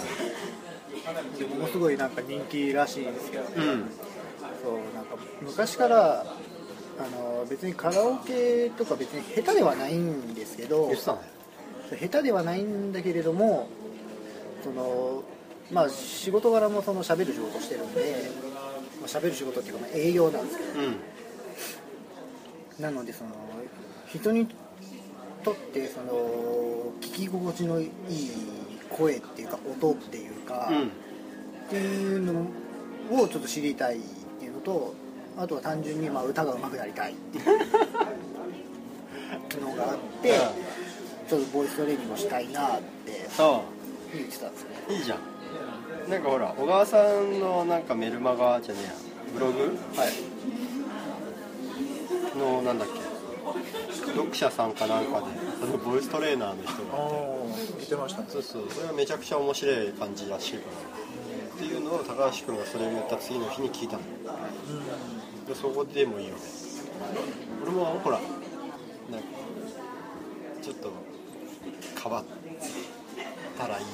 [1.39, 3.51] でものすごいなんか人気らしいんですけど、うん。
[4.63, 6.25] そうなんか昔から
[6.99, 11.19] あの別にカラオケとか別に下手ではないんですけど下
[12.09, 13.69] 手ではないんだけれども
[14.63, 15.25] その
[15.71, 18.31] まあ仕事柄もその喋る仕事してるんで、
[19.01, 20.71] まあ、喋る仕事っていうかまあ営業なんですけど。
[20.81, 20.97] うん。
[22.79, 23.31] なのでその
[24.09, 24.49] 人に
[25.45, 27.91] とってその聞き心地のいい
[28.91, 30.87] 声っていうか音っていうか、うん。
[30.87, 30.91] っ
[31.71, 32.47] ていうの
[33.23, 34.01] をちょっと知りたいっ
[34.39, 34.95] ていうのと
[35.37, 37.41] あとは単純にまあ歌が上手くなりたいってい
[39.61, 40.39] うのがあって
[41.29, 43.63] ちょっとボイストレーニングをしたいなってそ
[44.15, 44.71] 言ってたんですね。
[44.89, 45.19] ういいじゃん。
[46.11, 48.93] なんかほら小川さんのなんかメルマガじゃねえや。
[49.35, 49.79] ブログ？
[49.97, 50.13] はい。
[52.39, 53.01] のなんだっけ？
[54.13, 55.27] 読者さんかなんかで
[55.63, 57.05] あのボイストレーナーの人あが。
[57.05, 57.09] あ
[57.81, 58.27] 見てましたね。
[58.29, 58.69] そうそう。
[58.71, 61.02] それはめちゃくちゃ面白い感じらしいから
[61.63, 64.03] っていうのを高橋君がそれを言った次の日に聞いたの。
[65.47, 66.41] でそこでもいいよね。
[67.63, 69.27] 俺もほらなんか
[70.61, 70.91] ちょっと
[72.03, 72.25] 変わっ
[73.57, 73.91] たらいいな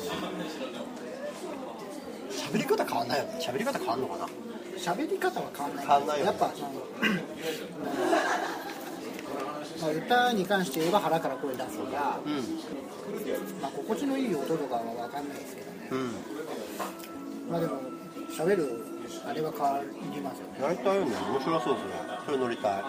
[2.31, 3.39] 喋り方変わんないよね。
[3.39, 4.27] 喋り方変わんのかな？
[4.79, 5.87] 喋り方は変わんない。
[5.87, 6.31] 変わんないよね。
[6.31, 6.47] やっぱ
[9.83, 12.33] まあ歌に関して言えば腹から声出すとか、うん。
[13.61, 15.89] まあ、心地のいい音とかは分かんないですけどね。
[15.93, 16.38] うん
[17.51, 17.81] まあでも
[18.31, 18.85] 喋る
[19.27, 19.81] あれは変わ
[20.15, 20.63] りますよね。
[20.63, 21.93] やりたいよね面白そうですね。
[22.27, 22.85] それ乗りたい。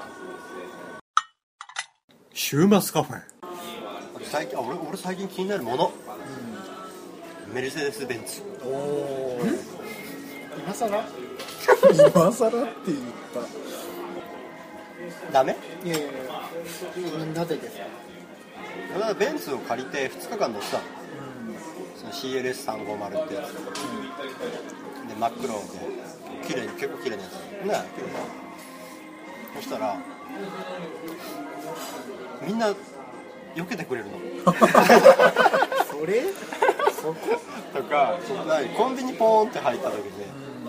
[2.34, 3.22] 週末カフェ。
[4.24, 5.92] 最近あ俺俺最近気になるもの、
[7.54, 8.42] メルセデス・ベンツ。
[8.64, 9.40] おお
[10.58, 10.88] 今更？
[10.88, 13.00] 今更って言っ
[15.32, 15.56] ダメ？
[15.86, 17.26] いやいやいや。
[17.34, 17.84] なぜですか？
[18.94, 20.84] だからベンツを借りて2日間乗ってたの
[22.08, 23.54] CLS350 ってやつ。
[23.54, 25.60] で真っ黒で
[26.48, 27.34] 綺麗に結構綺麗なやつ。
[27.66, 27.90] ね。
[29.56, 29.98] そしたら
[32.46, 32.68] みんな
[33.56, 34.14] 避けてくれるの。
[35.90, 36.24] それ？
[37.02, 37.16] そこ？
[37.74, 38.18] とか
[38.78, 39.98] コンビニポーンって入った時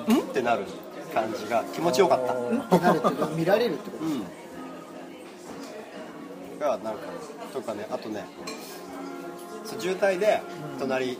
[0.08, 0.64] に「ん?」ってなる
[1.14, 2.34] 感じが気持ちよかった。
[2.34, 2.60] うん。
[2.60, 4.24] ってなるって 見られるってことうん。
[6.58, 7.00] がなんか
[7.54, 8.24] とかねあとね
[9.78, 10.42] 渋滞で
[10.78, 11.18] 隣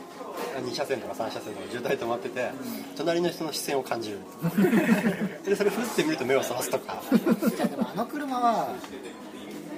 [0.55, 2.51] 2車線とか3車線とか渋滞止まってて
[2.97, 4.19] 隣の人の視線を感じる。
[5.45, 7.01] でそれふって見ると目をそらすとか。
[7.55, 8.69] じゃあでもあの車は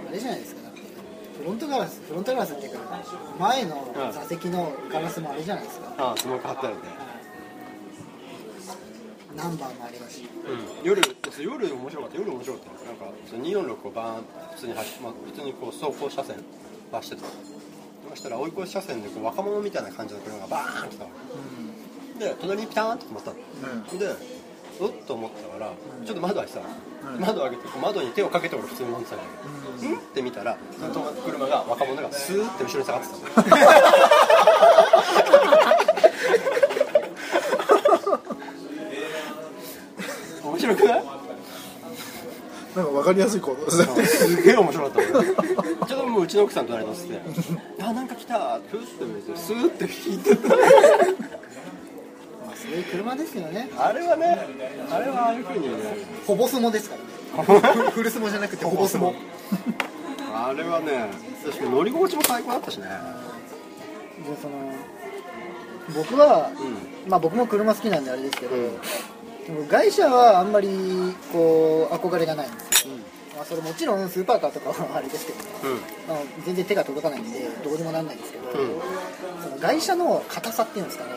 [0.09, 0.63] あれじゃないですか。
[0.63, 0.81] だって
[1.39, 3.01] フロントガラスフロントガラスっていうか
[3.39, 6.81] 前の座席のガラスもあれじゃないですか、ああスモーク貼ってあるね。
[9.35, 10.29] ナンバーもありますし。
[10.45, 11.01] うん、夜
[11.39, 12.17] 夜面白かった。
[12.17, 12.69] 夜面白かった。
[12.69, 16.35] よなんかその246をバーン普通に走、まあ、普通にこう走行車線
[16.91, 17.27] 走ってた
[18.13, 21.09] そしたら追い越し車線でこう若者みたいな感じの車がバーン来たわ
[22.19, 22.25] け。
[22.25, 24.07] で隣にピターンと止まったの、で
[24.79, 25.71] おっと思ったから
[26.05, 26.65] ちょっと窓開いてたの、
[27.19, 29.23] 窓開けてこう窓に手をかけて俺普通に乗ってたんだ
[29.81, 29.97] けど、うん？
[29.97, 30.55] って見たら
[30.93, 33.57] その車が若者がスーって後ろに下がってたの。
[40.51, 41.03] 面白くない？
[41.03, 41.13] た
[42.81, 45.03] なんか分かりやすい行動ですげえ面白かっ
[45.55, 45.62] た
[46.13, 47.19] もううちの奥さん隣乗せて
[47.81, 50.47] 「あなんか来た」ふって見てスーって引いてた。
[50.47, 50.55] ま
[52.53, 53.69] あそういう車ですよね。
[53.75, 54.47] あれはね
[54.91, 55.75] あれはああいうふうにね。
[56.27, 57.89] ほぼ相撲ですからね。
[57.89, 59.15] フル相撲じゃなくてほぼ相撲
[60.35, 61.09] あれはね
[61.43, 62.85] 確かに乗り心地も最高だったしね。
[62.85, 62.91] で
[64.39, 64.71] その
[65.95, 66.51] 僕は、
[67.05, 68.59] うまあ僕も車好きなんであれですけど、う
[69.63, 69.67] ん。
[69.67, 70.69] 外車はあんまり
[71.33, 72.72] こう憧れがないんです
[73.43, 76.15] あ、それもちろんスーパーカーとかはあれですけどね、うん。
[76.15, 78.55] まあ、全然手が届かないんでどうにもなんないんですけど、うん。
[79.43, 81.11] その外車の硬さっていうんですかね、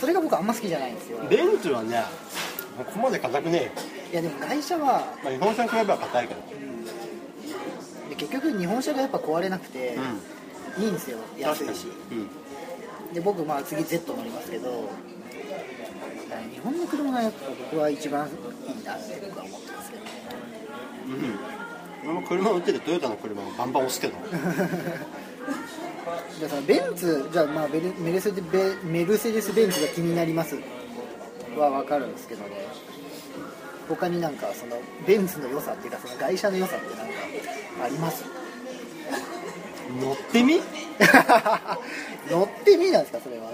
[0.00, 1.18] それが僕あんま好きじゃないんですよ。
[1.28, 2.02] ベンツはね
[2.78, 3.70] ここまで硬くねえよ、
[4.12, 6.40] いやでも外車はまあ、日本車に比べば硬いけど。
[8.08, 9.98] で結局日本車がやっぱ壊れなくて、
[10.78, 11.18] いいんですよ。
[11.38, 11.86] 安いし。
[12.10, 12.28] うん。
[13.14, 14.88] で僕まあ次 Z 乗りますけど
[16.50, 17.38] 日本の車がやっぱ
[17.70, 18.30] 僕は一番い
[18.80, 20.01] いなって僕は思ってますけど。
[20.01, 20.01] ね
[21.06, 22.10] うん。
[22.10, 24.14] 俺も車を売っててトヨタの車もバンバン押すけど。
[26.38, 30.56] じゃあそのベンツじゃあまあベルメルセデベメルセデス・ベンツが気になります。
[31.56, 32.50] は分かるんですけどね。
[33.88, 37.12] 他になんかそのベンツの良さっていうかその外車の良さってなんか
[37.84, 38.24] あります？
[40.00, 40.60] 乗ってみ？
[42.30, 43.50] 乗ってみなんですかそれは？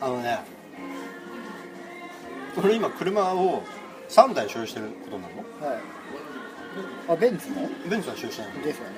[0.00, 0.38] あのね
[2.56, 3.62] 俺今車を
[4.08, 5.68] 3台所有してることなの？
[5.72, 5.80] はい
[7.08, 7.68] あベンツの？
[7.88, 8.92] ベンツは所有してないのですよね、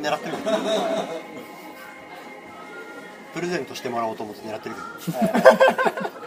[0.00, 0.38] 狙ってるよ。
[3.34, 4.80] プレゼントしてもらおうと思って狙ってるけ
[5.12, 5.18] ど。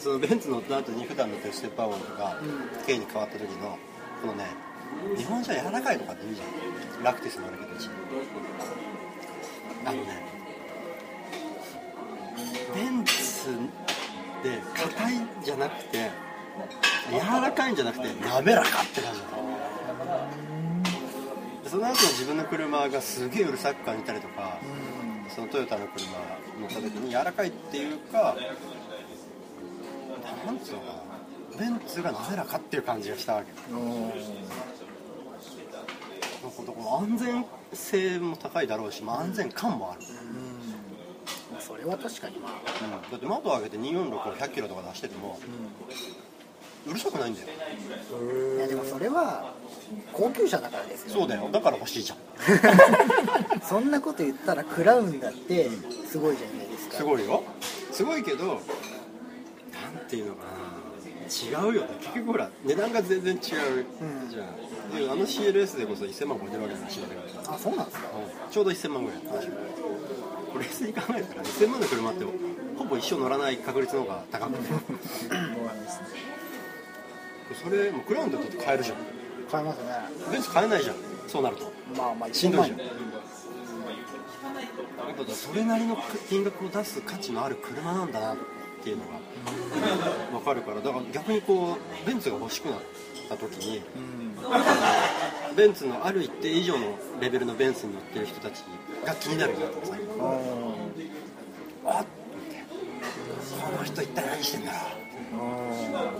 [0.00, 2.38] そのベンツ乗った後に普段乗ってるステップアワーとか、
[2.86, 3.78] K に変わった時の
[4.22, 4.46] このね
[5.16, 6.44] 日本車柔らかいとかって言うじゃ
[7.00, 7.04] ん。
[7.04, 7.90] ラクティスもあるけどうち
[9.84, 10.22] あのね
[12.74, 13.50] ベンツ
[14.42, 16.10] で硬いんじゃなくて
[17.10, 19.30] 柔らかいんじゃなくて滑らかって感じなの
[21.62, 24.58] でその後自分の車がすげえうるさく感じたりとか、
[25.28, 26.08] そのトヨタの車
[26.60, 28.36] 乗った時に柔らかいっていうか
[30.44, 33.52] なんつうのかなベンツが滑らかっていう感じがしたわけ。
[33.72, 33.78] な
[36.48, 40.00] んかだから安全性も高いだろうし、まあ、安全感もある、
[41.60, 42.52] それは確かにまあ。
[42.82, 43.10] うん。
[43.10, 45.42] だって窓を開けて246を100キロとか出してても、う
[46.86, 47.46] るさくないんだよ。
[48.56, 49.54] いやでもそれは
[50.12, 51.20] 高級車だからですよ。
[51.20, 51.48] そうだよ。
[51.52, 52.18] だから欲しいじゃん。
[53.62, 55.68] そんなこと言ったらクラウンだって
[56.08, 56.96] すごいじゃないですか。
[56.96, 57.42] すごいよ
[57.92, 58.60] すごいけどなん
[60.08, 60.50] ていうのかな。
[61.30, 61.88] 違うよね。
[62.00, 64.98] 結局ほら値段が全然違う、じゃん。
[64.98, 67.14] であの CLS でこそ1000万超えてるわけだしだか
[67.50, 68.08] らあそうなんですか？
[68.50, 69.20] ちょうど1000万ぐらい。
[69.20, 69.52] 確か
[70.52, 72.24] これ冷静に考えたら1000万の車って
[72.76, 74.68] ほぼ一生乗らない確率の方が高くて。
[74.68, 76.39] そうなんですね
[77.54, 78.96] それもうクラウンだって買えるじゃん。
[79.50, 79.84] 買えますね。
[80.30, 80.96] ベンツ買えないじゃん。
[81.26, 81.72] そうなると。
[81.96, 82.76] まあまあしんどいじゃん。
[82.78, 82.86] 1000や
[85.22, 85.96] っぱそれなりの
[86.28, 88.36] 金額を出す価値のある車なんだなっ
[88.82, 89.10] ていうのが
[90.32, 90.80] 分かるから。
[90.80, 92.78] だから逆にこうベンツが欲しくなっ
[93.28, 93.82] た時に
[95.56, 98.64] ベンツのある一定以上のレベルのベンツに乗ってる人たち
[99.04, 102.06] が気になるなと最近ああっ
[103.62, 104.99] この人一体何してんだろう
[105.90, 106.10] なる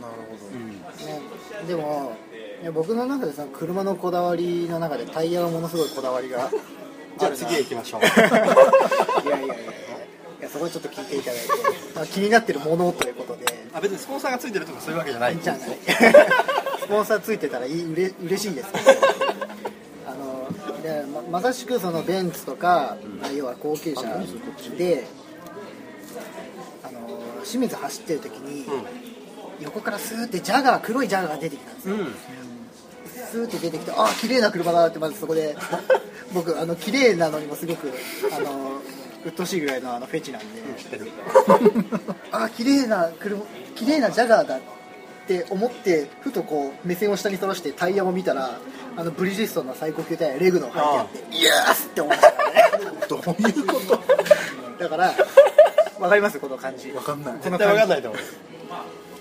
[0.00, 2.16] なるほど、ね、でも
[2.62, 6.50] いや僕の中でその車のこだわりの中でタイヤはものすごいこだわりが
[7.18, 8.00] じゃあ次へ行きましょう。
[9.28, 9.64] いやいやいやいや。
[10.40, 11.48] いやそこはちょっと聞いていただいて、
[11.94, 13.44] まあ、気になってるものということで。
[13.72, 15.38] あ別にスポンサーがついてるとかそういうわけじゃない。
[15.38, 15.78] じゃない。
[16.80, 18.72] スポンサーついてたらいいうれ嬉しいです。
[18.72, 18.90] けど
[20.06, 24.02] あのでままさしくそのベンツとか、まあ要は高級車
[24.76, 25.06] で
[27.54, 28.66] 清水走ってる時に、
[29.60, 31.96] 横からスーってジャガー黒いジャガーが出てきたんですよ。
[33.30, 35.56] スーって出てきてああ綺麗な車だってまずそこで
[36.34, 37.92] 僕あの綺麗なのにもすごく
[38.32, 38.80] あの
[39.24, 40.46] 鬱陶しいぐらいのあのフェチなんで。
[42.32, 43.40] ああ綺麗な車
[43.76, 44.60] 綺麗なジャガーだっ
[45.28, 48.58] て思ってふとこう目線を下にそらしてタイヤを見たら
[48.96, 52.34] あのブリヂストンの最高級タイヤレグの入ってあってイエースって思ったね。
[53.08, 54.00] どういうこと？
[54.78, 55.14] だから
[56.00, 56.40] わかります？
[56.40, 56.90] この感じ。
[56.92, 57.34] わかんない。
[57.34, 58.22] 絶対わかんないと思う。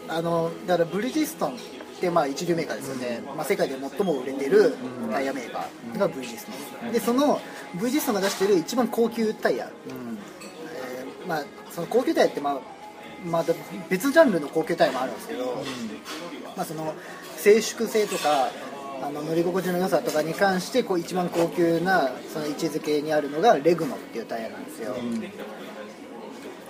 [0.09, 1.55] あのだからブリヂストンっ
[2.01, 4.75] てまあ一流メーカーですよね、まあ、世界で最も売れてる
[5.11, 6.51] タイヤメーカーがブリヂスト
[6.87, 6.91] ン。
[6.91, 7.39] でその
[7.75, 12.59] ブリヂストンが出してる一番高級タイヤ、えーまあその高級タイヤってまあ
[13.25, 13.53] また
[13.89, 15.63] 別ジャンルの高級タイヤもあるんですけど、
[16.57, 16.93] まあ、その
[17.37, 18.49] 静粛性とか
[19.01, 24.95] あの乗り心地の良さとかに関してこう一番高級なその位置づけにあるのがレグノっていうタイヤなんですよ、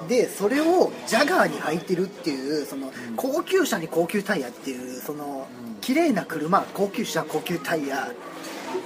[0.08, 5.48] でそれをジャガーに履いてるっていうその高級車に高級タイヤっていうその
[5.82, 8.10] 綺麗な車高級車高級タイヤ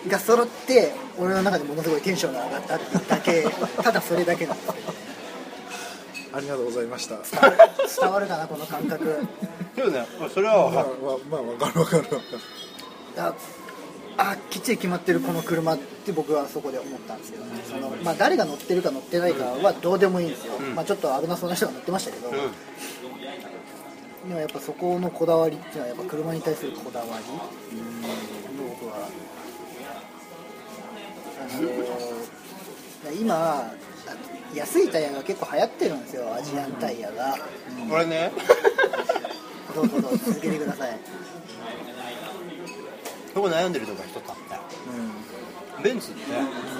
[0.07, 3.45] が揃って俺の中でものすごいテンションが上がったっだけ
[3.83, 4.97] ただそれだけなんですけどね。
[6.33, 7.15] ありがとうございました。
[8.01, 9.25] 伝わるかなこの感覚。
[9.75, 12.15] でもねそれは分まあかるまあまあわかるわかるわか
[13.29, 13.66] る
[14.17, 17.61] ああきっちり決まってるこの車って僕はそこで思ったんですけどね。
[17.69, 22.35] その、まあ、誰が乗ってるか乗ってないかはどうでもいいんですよ、まあ、ちょっと危なそうな人が乗ってましたけど、うん。
[24.29, 27.11] でもやっぱそこのこだわりっていうのはやっぱ車に対するこだわり。
[28.79, 29.07] 僕は
[31.39, 31.61] あ
[33.07, 33.71] の今
[34.53, 36.33] 安いタイヤが結構流行ってるんですよ。
[36.33, 37.37] アジアンタイヤが。
[37.89, 38.31] これね。
[39.75, 40.99] どうぞどうぞ続けてください
[43.37, 44.35] そこ悩んでるとこが一つあっ
[45.77, 46.21] てベンツって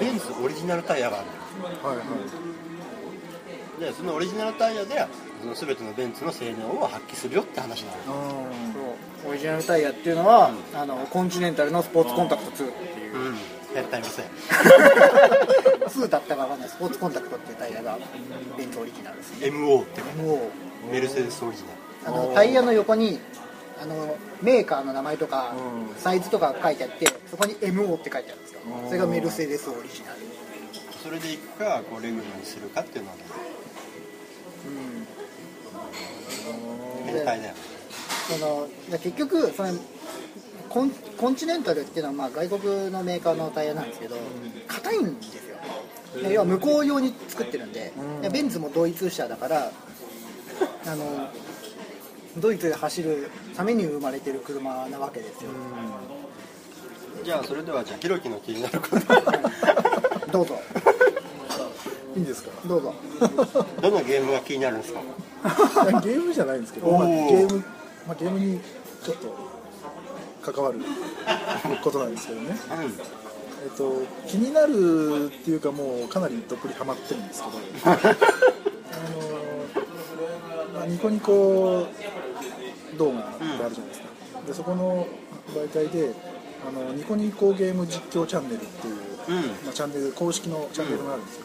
[0.00, 1.26] ベンツオリジナルタイヤがある
[1.62, 1.68] の。
[1.70, 3.80] よはいはい。
[3.80, 5.06] でそのオリジナルタイヤで
[5.40, 8.48] その全てのベンツの性能を発揮するよって話なの。
[9.22, 9.30] そう。
[9.30, 13.14] オリジナルタイヤっていうのは、あのコンチネンタルのスポーツコンタクト2っていう。
[13.14, 13.36] うん。
[13.76, 14.24] やったりません。
[15.86, 16.68] 2だったかわかんない。
[16.68, 17.96] スポーツコンタクトっていうタイヤが
[18.56, 19.46] ベンツオリジナルですね。
[19.46, 20.48] MO って書いてもうある
[20.90, 21.62] メルセデスオリジ
[22.02, 22.18] ナル。
[22.18, 23.20] あのタイヤの横に
[23.80, 26.00] あのメーカーの名前とかうん。
[26.00, 28.60] サイズとかが書いてあってそこに MO って書いてあるんですよ。
[28.82, 28.88] うん。
[28.88, 30.18] それがメルセデスオリジナル。
[31.02, 33.22] それでいくかこうレグルにするかっていうのはね
[37.06, 37.54] で明快だよ
[38.28, 39.72] そので結局その
[40.68, 44.16] コンコンチネンタルっていうのはまあ外国のメーカーのタイヤなんですけど
[44.66, 45.56] 硬いんですよ。
[46.22, 49.70] で要は向こう用に作ってるんででベンツもドイツ車だから
[50.86, 51.30] あの
[52.40, 55.50] ドイツで走るために生まれてる車なわけですよ。
[57.24, 58.98] じゃあそれではじゃあひろきの気になること。
[60.32, 60.58] どうぞ。
[62.16, 62.50] いいんですか？
[62.66, 62.94] どうぞ。
[63.80, 65.00] どのゲームが気になるんですか？
[66.00, 67.58] ゲームじゃないんですけど、まあ、ゲーム、
[68.06, 68.60] まあ、ゲームに
[69.04, 70.80] ちょっと関わる
[71.82, 72.56] ことなんですけどね、
[73.64, 77.56] えっと、気になるっていうかもうかなりどっぷりハマってるんですけど。
[77.90, 79.28] あの、
[80.74, 81.86] まあ、ニコニコ
[82.98, 84.08] 動画ってあるじゃないですか、
[84.46, 85.06] でそこの
[85.54, 86.12] 媒体で
[86.66, 89.34] あのニコニコゲーム実況チャンネルっていう、うん。
[89.64, 91.44] まあ、チャンネル公式のチャンネルがあるんですよ、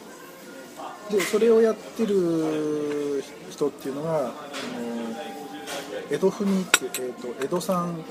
[1.10, 4.32] でそれをやってる人っていうのがあの
[6.10, 8.04] 江戸文って、えー、と江戸さん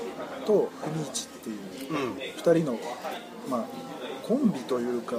[0.46, 1.58] と文一っていう
[1.90, 2.14] うん。
[2.16, 2.78] 2人の、
[3.48, 3.64] まあ、
[4.26, 5.16] コンビというか、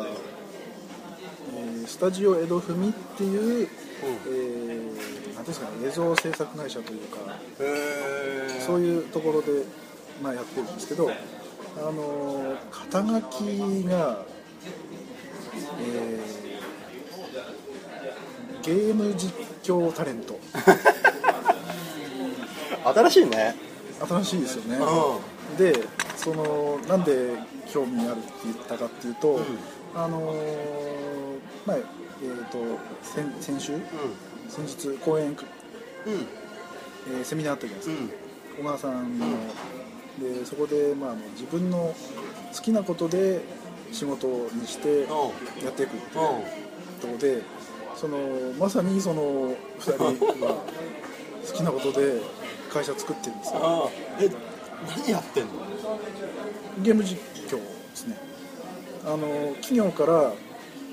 [1.53, 3.69] えースタジオ江戸文っていう、
[4.03, 4.97] えーなん。
[4.97, 7.17] ていうんですかね映像制作会社というか
[8.65, 9.63] そういうところで、
[10.21, 11.13] まあ、やってるんですけど、あ
[11.91, 14.25] の肩書きが、
[15.81, 16.45] えー
[18.65, 19.31] ゲーム実
[19.61, 20.39] 況タレント。
[22.83, 23.55] 新しいね。
[24.09, 24.79] 新しいですよね。
[25.55, 27.33] うでそのなんで
[27.71, 29.39] 興味あるって言ったかっていうと、
[29.93, 30.35] あのー
[31.67, 32.57] まあえー、と
[33.03, 33.73] 先先週？
[34.49, 36.27] 先日講演、うんうん。
[37.17, 38.63] えーセミナーあったじゃないですか、うん。
[38.63, 39.25] 小川さんの、
[40.19, 41.93] でそこで、まあ、自分の
[42.55, 43.41] 好きなことで
[43.91, 46.43] 仕事にしてやっていくっていうとこ
[47.13, 47.41] ろで
[47.95, 48.17] その
[48.57, 49.55] まさにその2
[50.17, 50.55] 人は
[51.47, 52.21] 好きなことで
[52.71, 53.91] 会社作ってるんですよ。
[54.19, 54.29] え
[54.97, 55.49] 何やってんの？
[56.81, 57.61] ゲーム実況で
[57.95, 58.17] すね。
[59.05, 60.33] あの企業から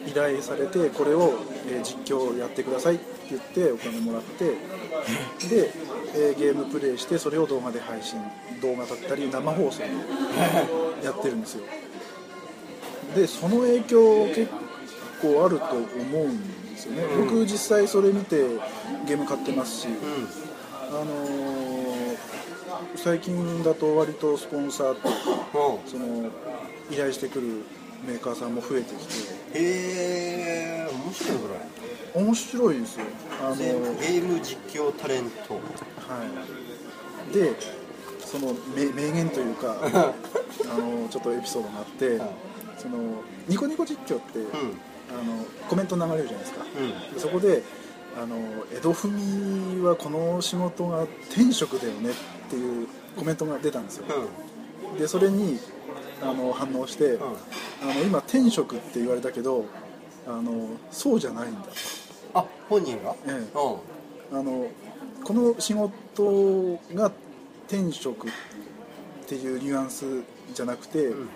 [0.07, 1.33] 依頼されてこれを、
[1.69, 4.45] えー実況やってくださいって言ってお金もらって
[5.49, 5.73] で、
[6.15, 8.19] えーゲームプレイしてそれを動画で配信
[8.61, 9.85] 動画だったり生放送で
[11.05, 11.65] やってるんですよ。
[13.15, 14.49] でその影響結
[15.21, 18.45] 構あると思うんですよね、僕実際それ見て
[19.07, 19.89] ゲーム買ってますし、
[20.91, 21.83] あのー
[22.97, 25.15] 最近だと割とスポンサーとか
[25.55, 25.91] うん。
[25.91, 26.29] その
[26.91, 27.65] 依頼してくる
[28.07, 32.25] メーカーさんも増えてきてへえ面白いぐらい。
[32.27, 33.07] 面白いですよ。
[33.43, 35.55] あのでゲーム実況タレント。
[35.55, 35.61] は
[37.31, 37.35] い。
[37.35, 37.55] で
[38.21, 42.19] その名名言というか あのちょっとエピソードがあって
[42.79, 42.99] その
[43.49, 44.41] ニコニコ実況って、
[45.11, 47.15] あのコメント流れるじゃないですか、うん。
[47.15, 47.63] でそこで
[48.21, 48.37] あの
[48.73, 52.15] 江戸文はこの仕事が天職だよねっ
[52.51, 54.05] ていうコメントが出たんですよ、
[54.93, 54.99] うん。
[54.99, 55.59] でそれに
[56.23, 57.19] あの反応して、
[57.83, 59.67] あの今天職って言われたけど
[60.27, 61.61] あのそうじゃないんだ。
[62.35, 63.15] あ本人が？
[63.27, 63.33] ええ。
[63.33, 64.39] うん。
[64.39, 64.69] あの
[65.25, 67.11] この仕事が
[67.69, 68.31] 天職っ
[69.27, 70.05] ていうニュアンス
[70.55, 71.29] じゃなくて、ん。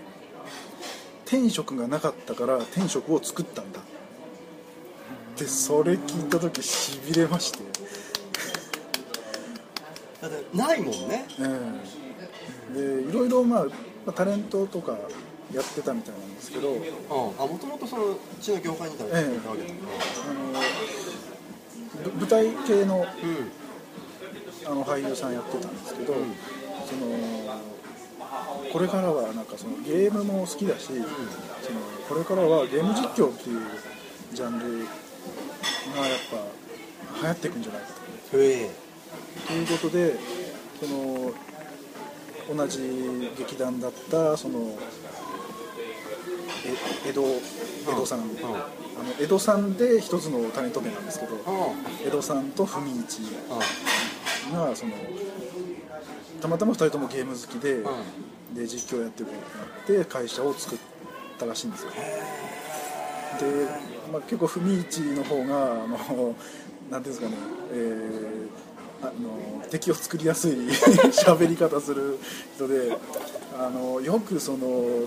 [1.25, 3.81] 天職がなかったから天職を作ったんだ。
[5.37, 7.59] でそれ聞いた時しびれまして、
[10.23, 11.27] だってないもんね。
[11.39, 11.43] え
[12.73, 13.03] え。
[13.03, 13.67] でいろいろ、まあ、
[14.07, 14.93] まあタレントとか
[15.53, 16.83] やってたみたいなんですけど、うん。
[17.39, 19.41] あもともとそのうちの業界にいたわけだええね。
[19.45, 19.49] あ
[22.09, 23.07] のぶ舞台系のうん。
[24.69, 26.23] あの俳優さんやってたんですけど、その
[28.73, 31.01] これからはなんかそのゲームも好きだし、その
[32.09, 33.61] これからはゲーム実況っていう
[34.33, 37.95] ジャンルがやっぱ流行っていくんじゃないかと。
[38.33, 38.71] という
[39.69, 40.17] ことで
[40.81, 41.33] その
[42.55, 42.79] 同じ
[43.37, 44.79] 劇団だったその
[46.65, 48.27] え江戸江戸さん、うん。
[48.27, 48.65] あの
[49.21, 51.43] 江戸さんで一つのタレント名なんですけど、うん。
[52.07, 54.55] 江戸さんと文一うん。
[54.55, 54.93] がその
[56.41, 57.85] たまたま2人ともゲーム好きで,、ん。
[58.55, 60.79] で実況やってることになって会社を作っ
[61.39, 61.91] たらしいんですよ。
[61.91, 63.67] で、
[64.13, 66.35] まあ、結構文一の方があの
[66.91, 67.35] なんていうんですかね、
[67.73, 68.66] えー
[69.09, 70.53] あの敵を作りやすい
[71.13, 72.19] 喋り方する
[72.57, 72.97] 人で
[73.59, 75.01] あのよくその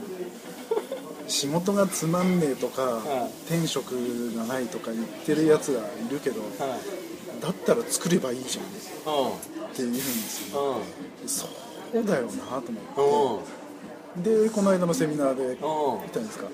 [1.28, 3.02] 仕事がつまんねえとか、ん
[3.48, 3.92] 天職
[4.36, 6.42] がないとか言ってるやつがいるけど、
[7.40, 8.66] だったら作ればいいじゃん。
[9.16, 9.36] うんっ
[9.72, 10.76] て言うんですよ
[11.22, 11.30] うん。
[11.30, 11.46] そ
[11.94, 12.72] うだよなと
[13.02, 13.42] う思んっ
[14.24, 14.44] て。
[14.46, 15.54] でこの間のセミナーでうん。
[16.04, 16.48] 見たんですか。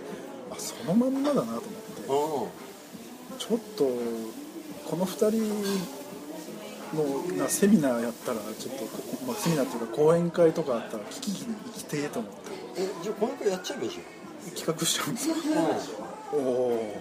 [0.51, 2.51] あそのまんまだなと思って。
[3.33, 3.39] うん。
[3.39, 3.85] ちょっと
[4.89, 5.85] この2人
[6.95, 7.03] の
[7.37, 8.85] なセミナーやったらちょっと、
[9.27, 12.37] まあ、セミナーっていうか講演会とかあったら聞きに行きてえと思って。
[12.77, 13.99] えじゃあこの子やっちゃえばいいじ
[14.55, 15.13] 企画しちゃうん。
[15.15, 16.97] ですよゃんうんおお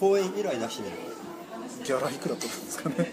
[0.00, 0.96] 公演依頼出してみる
[1.84, 3.12] ギャラいくら取るんですかね。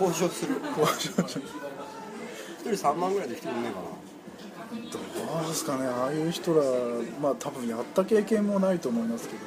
[0.00, 0.56] 交渉する。
[0.78, 1.28] 交渉。
[1.28, 4.04] し一人3万ぐらいで来てくんないかな。
[4.90, 5.86] どうですかね。
[5.86, 6.62] ああいう人ら
[7.20, 9.40] まあ多分やった経験もないと思いますけど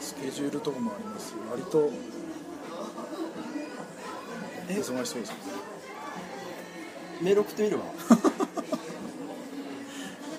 [0.00, 1.90] スケジュールとかもありますし割と
[4.68, 4.82] え？
[4.82, 5.28] そうですよね
[7.20, 7.84] メール送ってみるわ。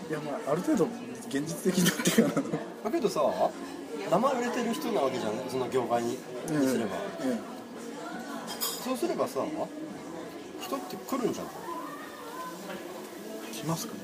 [0.09, 0.87] いやまあある程度
[1.27, 2.51] 現実的になってからの
[2.83, 3.21] だけどさ
[4.11, 6.11] 名前売れてる人なわけじゃんその業界に。
[6.11, 6.17] に
[6.67, 7.39] すれば、え
[8.83, 9.39] そうすればさ
[10.61, 11.49] 人って来るんじゃんえ
[13.55, 13.99] 来ますかね。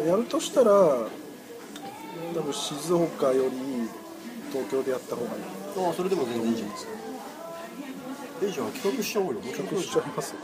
[0.00, 0.08] うん。
[0.08, 1.08] やるとしたら多
[2.42, 3.50] 分静岡より
[4.50, 5.86] 東京でやった方がいい。
[5.86, 6.92] ああそれでも全然いいじゃないですか
[8.42, 9.40] いいじゃん企画しちゃおうよ。
[9.40, 10.34] 面白そうしじちゃいます？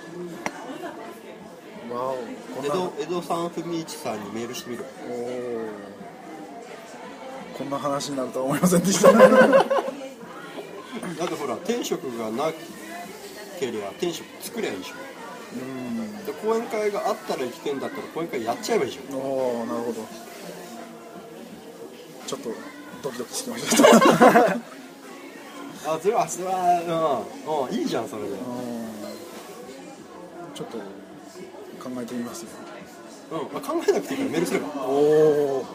[1.91, 2.15] わお。
[2.15, 4.85] こゃんんな江戸江戸さん文一さんにメールしてみる。
[5.09, 5.69] おー。
[7.59, 9.13] こんな話になるとは思いませんでした。
[9.13, 9.19] ね
[11.19, 12.53] だってほら天職がな
[13.59, 14.95] けりゃ天職作りゃいいでしょ
[16.27, 19.17] で講演会があったら生きてんだったら講演会やっちゃえばいいじゃん。
[19.17, 20.07] おおなるほど。
[22.27, 22.51] ちょっと
[23.03, 24.57] ドキドキしてました
[25.87, 28.29] あそれはそれはうん、うん、いいじゃんそれで。
[28.31, 28.37] うん。
[30.55, 30.83] ちょっと考
[32.03, 32.49] えてみますよ
[33.33, 34.67] うん、まあ、考えなくていいからメールすれば。
[34.87, 35.67] おお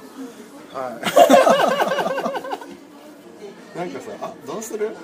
[0.74, 0.89] は
[3.76, 4.95] なんかさあどうする？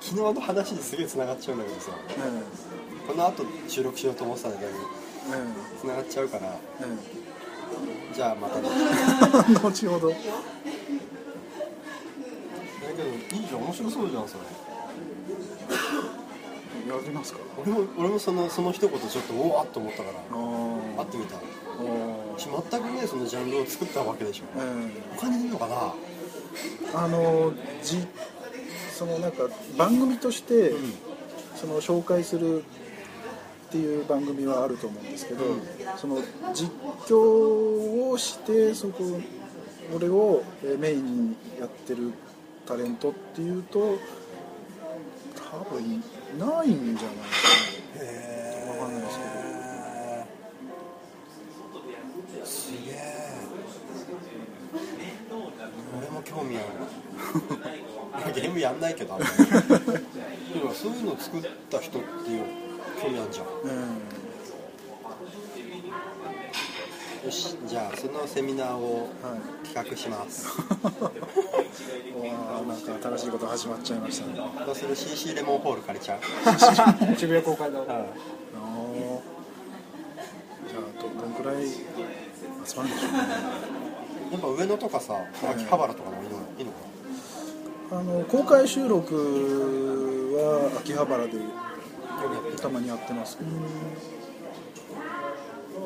[0.00, 1.90] 昨日の話にすげえ繋がっちゃうんだけどさ。
[1.90, 1.94] い
[3.06, 4.76] この後収録しようと思ってたんだけどね
[5.80, 6.56] 繋がっちゃうから。
[6.80, 6.88] えね
[8.14, 8.58] じゃあまた
[9.60, 10.12] 後ほど
[13.68, 14.44] 面白そうじゃんそれ。
[16.88, 17.40] やりますか？
[17.58, 20.22] 俺も俺もそのその一言ちょっとおおっと思ったからあ
[20.96, 21.36] 会ってみた。
[22.70, 24.44] 全くねそのジャンルを作ったわけでしょ。
[24.56, 25.74] え他にいるのかな？
[25.74, 27.52] えあの
[27.82, 28.06] じ
[28.92, 30.94] そのなんか番組として、うん。
[31.56, 32.64] その紹介するっ
[33.70, 35.62] ていう番組はあると思うんですけど、うん。
[35.96, 36.22] その
[36.54, 36.70] 実
[37.06, 39.20] 況をしてそこ
[39.94, 42.12] 俺をえーメインにやってる
[42.68, 43.96] タレントっていうと
[45.34, 46.02] 多分い
[46.38, 47.24] ないんじゃないか
[47.96, 49.28] へわかんないですけ
[52.44, 52.94] すげえ。
[55.96, 58.34] 俺も興味ある。
[58.34, 59.14] ゲームやんないけど。
[59.14, 59.34] あんまり
[60.52, 62.44] でもそういうの作った人っていう
[63.02, 63.46] 興味あるじゃん。
[63.66, 63.72] な、
[67.24, 70.48] よしじゃあそのセミナーをうんはい企画します
[71.84, 74.34] わあなんか新しいこと始まっちゃいましたね。
[74.66, 76.20] どうする？CC レモンホール借りちゃう？
[77.16, 77.80] 渋谷公会堂。
[77.82, 77.88] あー。
[80.68, 81.78] じゃあどどんくらい集
[82.76, 83.18] まるんでしょうね。
[84.32, 85.14] やっぱ上野とかさ
[85.50, 86.76] 秋葉原とかもいいのいいのか
[87.92, 89.14] あの公開収録
[90.36, 91.32] は秋葉原で
[92.60, 93.50] たまにやってますけど、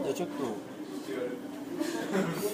[0.04, 0.46] じゃあちょっとう
[2.48, 2.51] ん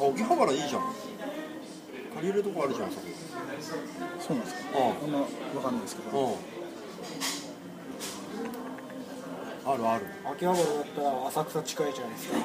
[0.00, 0.82] あ秋葉原いいじゃん。
[2.14, 3.06] 借りれるとこあるじゃんそこ。
[4.20, 4.60] そうなんですか？
[4.78, 4.84] うん。
[4.86, 6.34] あんま分かんないですけど、うん。
[9.72, 10.06] あるある。
[10.32, 12.36] 秋葉原だったら浅草近いじゃないですか。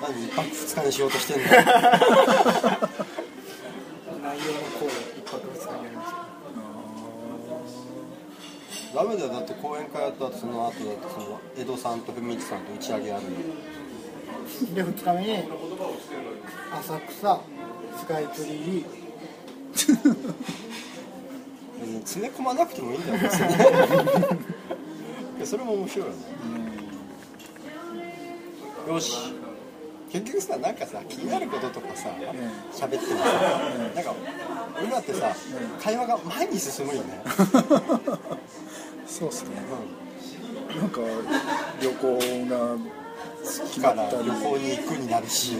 [0.00, 0.24] 何？
[0.26, 1.44] 一泊二日にしようとしてんの？
[1.50, 1.58] 内
[4.38, 6.16] 容の項一泊二日にやりますよ。
[8.94, 9.28] ダメだよ。
[9.28, 10.82] だって講演会やった後その後だって
[11.14, 13.28] その江戸さんと文一さんと打ち上げやるの
[14.74, 15.44] で2日目に
[16.72, 17.40] 浅草
[17.98, 18.84] スカイツリー。
[21.80, 23.20] 別に詰め込まなくてもいいんだよ。
[25.44, 26.18] それも面白いよね。
[28.88, 29.16] よし。
[30.10, 32.08] 結局さなんかさ気になることとかさ
[32.72, 33.60] 喋ってもさ
[33.94, 34.12] なんか
[34.76, 35.32] 俺らってさ
[35.80, 37.22] 会話が前に進むよね、
[39.06, 39.50] そうっすね。
[40.74, 41.00] うなんか
[41.80, 42.76] 旅行が
[43.42, 45.56] ん、好きから旅行に行くになるし。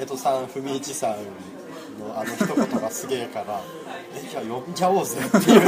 [0.00, 1.10] 江戸さん文一さん
[2.00, 3.60] のあの一言がすげえから
[4.14, 5.60] えじゃあ呼んじゃおうぜっていう。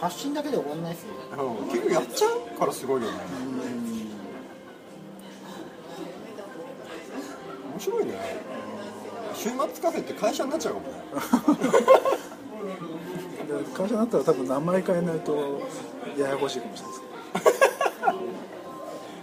[0.00, 1.68] 発信だけで終わんないですようん。
[1.68, 3.18] 結構やっちゃうからすごいよね。
[7.74, 8.12] 面白いね。
[9.34, 10.86] 週末カフェって会社になっちゃうかも
[13.74, 15.62] 会社になったら多分名前変えないと
[16.18, 17.02] ややこしいかもしれないです。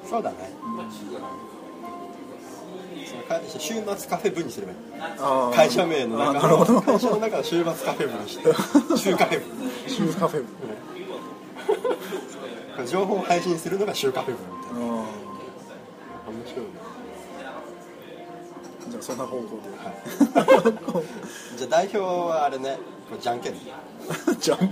[0.09, 0.37] そうだね。
[3.05, 4.77] その会週末カフェ部にすればいい。
[5.55, 8.53] 会社名のあ中の会社の中の週末カフェ部にして。
[8.97, 9.45] 週カフェ部
[9.89, 10.47] 週カフェこ
[12.81, 14.79] れ情報を配信するのが週カフェ部みたいな。
[14.79, 14.81] あ
[16.29, 16.71] 面白いね。
[18.87, 19.49] ーじゃあそんな方向で。
[21.57, 22.77] じゃあ代表はあれね
[23.09, 23.53] これじゃんけん。
[24.39, 24.69] じゃんけん。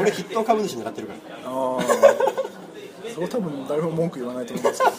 [0.00, 1.18] 俺筆頭株主狙ってるから。
[1.50, 1.82] ああ
[3.14, 4.82] そこ多分誰も文句言わないと思うんです。
[4.82, 4.94] けど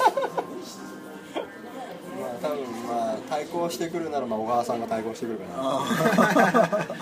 [2.22, 2.58] まあ多分
[2.88, 5.54] まあ対抗してくるならまあ小川さんが対抗してくるかな。
[5.58, 6.96] あー。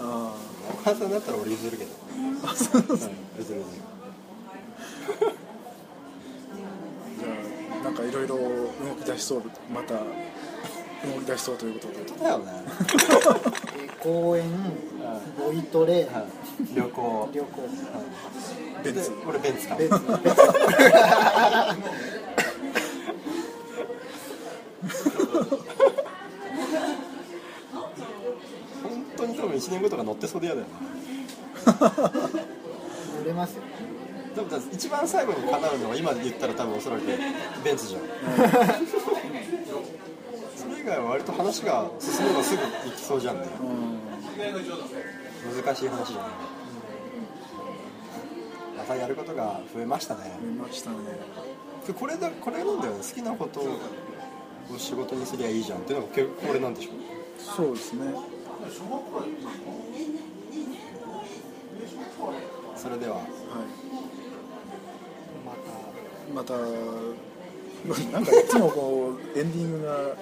[0.00, 0.32] あ
[0.82, 1.90] 小川さんだったら俺譲るけど。
[1.90, 3.62] ーあそううん譲る譲る
[7.18, 7.28] じゃ
[7.80, 8.42] あなんかいろいろ動
[9.02, 9.42] き出しそう
[9.72, 10.00] また動
[11.20, 12.20] き出しそうということで。
[12.24, 12.52] だよね。
[12.56, 13.65] え ー
[14.06, 14.44] 公園
[15.36, 16.04] ボイトレ。
[16.04, 16.26] はい。
[16.76, 17.30] 旅行。
[17.34, 17.48] 旅行。
[18.84, 19.10] ベンツ。
[19.10, 19.74] で俺ベンツか。
[19.74, 19.98] ベンツ。
[28.84, 30.72] 本当に多分1年後とか乗ってそうで嫌だよね
[33.18, 33.62] 乗れますよ。
[34.36, 37.06] でも一番最後に叶うのは今言ったら多分おそらく
[37.64, 38.02] ベンツじゃん
[40.86, 43.48] 外は割と話が進めばすぐ行きそうじゃんね。
[43.60, 43.96] うん
[44.36, 46.30] 難しい話じゃない
[48.76, 50.38] またやることが増えましたね。
[50.40, 50.96] 見ましたね。
[51.86, 52.98] でこれだこれなんだよね。
[52.98, 53.68] 好きなことを
[54.78, 56.90] 仕事にすりゃいいじゃんっていうのが結構これなんでしょ
[57.56, 58.12] そうですね。
[62.76, 63.16] それでは。
[63.16, 63.24] はい。
[66.34, 66.54] また。
[66.54, 67.06] また
[68.12, 70.16] なんかいつもこうエンディングが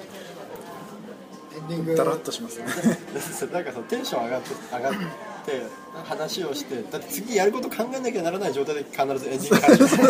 [1.56, 1.94] エンディング。
[1.94, 2.66] ダラッとしますね。
[3.52, 4.92] なんかそのテンション上がって上がっ
[5.44, 5.62] て
[6.04, 9.96] 話をしてだって次やること考えなきゃならない状態で必ずエンディング開始す。
[9.96, 10.04] る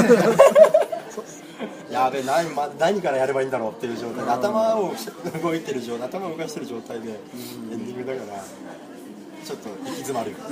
[1.90, 4.24] やべえ何,、ま、何からやればいいんだろうっていう状態。
[4.24, 4.94] で頭を
[5.42, 8.44] 動いてる状態頭を動かしてる状態でエンディングだから
[9.44, 10.36] ちょっと行き詰まるよ。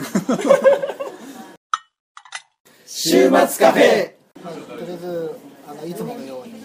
[2.86, 4.12] 週末カフェ、
[4.44, 5.34] まあ、とりあえず
[5.66, 6.62] あのいつものように。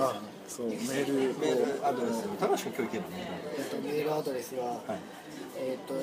[0.00, 3.28] あそうメールメールアドレス高橋君今日行けるのね
[3.58, 4.98] えっとメールアドレスは、はい
[5.60, 5.94] えっと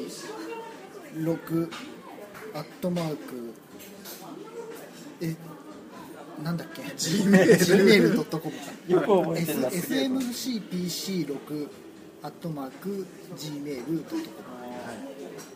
[0.00, 1.70] SMCPC6
[2.54, 3.54] アットマーク
[5.20, 5.34] え
[6.42, 8.38] なんだっけ？Gmail.com か。
[8.88, 11.68] よく覚えてるな S- すげえ SMCPC6
[12.22, 13.06] アットマーク
[13.36, 14.04] Gmail.com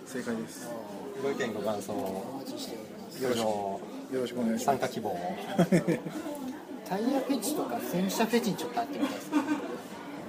[0.06, 0.68] 正解です。
[1.22, 3.18] ご意見ご感想お待ちしております。
[3.24, 3.80] 余剰
[4.12, 5.16] よろしくお願いしま参加希望
[6.88, 9.30] タイヤフェチとか洗車フェチにちょっと会ってみたいです。
[9.30, 9.38] ね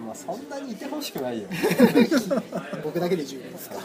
[0.05, 1.47] まあそんなにいてほしくないよ。
[2.84, 3.76] 僕だけで十分ですか。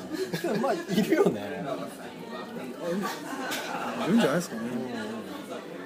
[0.62, 1.64] まあいるよね。
[4.04, 4.60] すいるんじゃないですかね。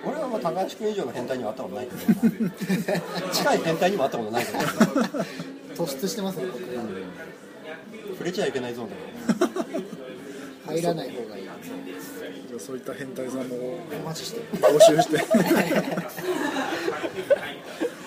[0.06, 3.30] 俺はまあ高橋君以上の変態には会ったことないけど。
[3.32, 4.58] 近い変態にも会ったことないけど。
[5.86, 6.62] 突出してますね僕。
[8.14, 10.03] 触れちゃいけないゾーンだけど
[10.66, 11.44] 入らない方がいい。
[11.44, 13.56] じゃあそういった変態さんも
[14.02, 14.40] お待ちして。
[14.56, 15.16] 募集して。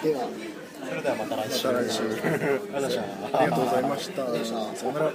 [0.03, 0.29] では。
[0.87, 1.67] それではまた来週。
[1.67, 4.25] ありがとうございました。
[4.75, 5.11] さよなら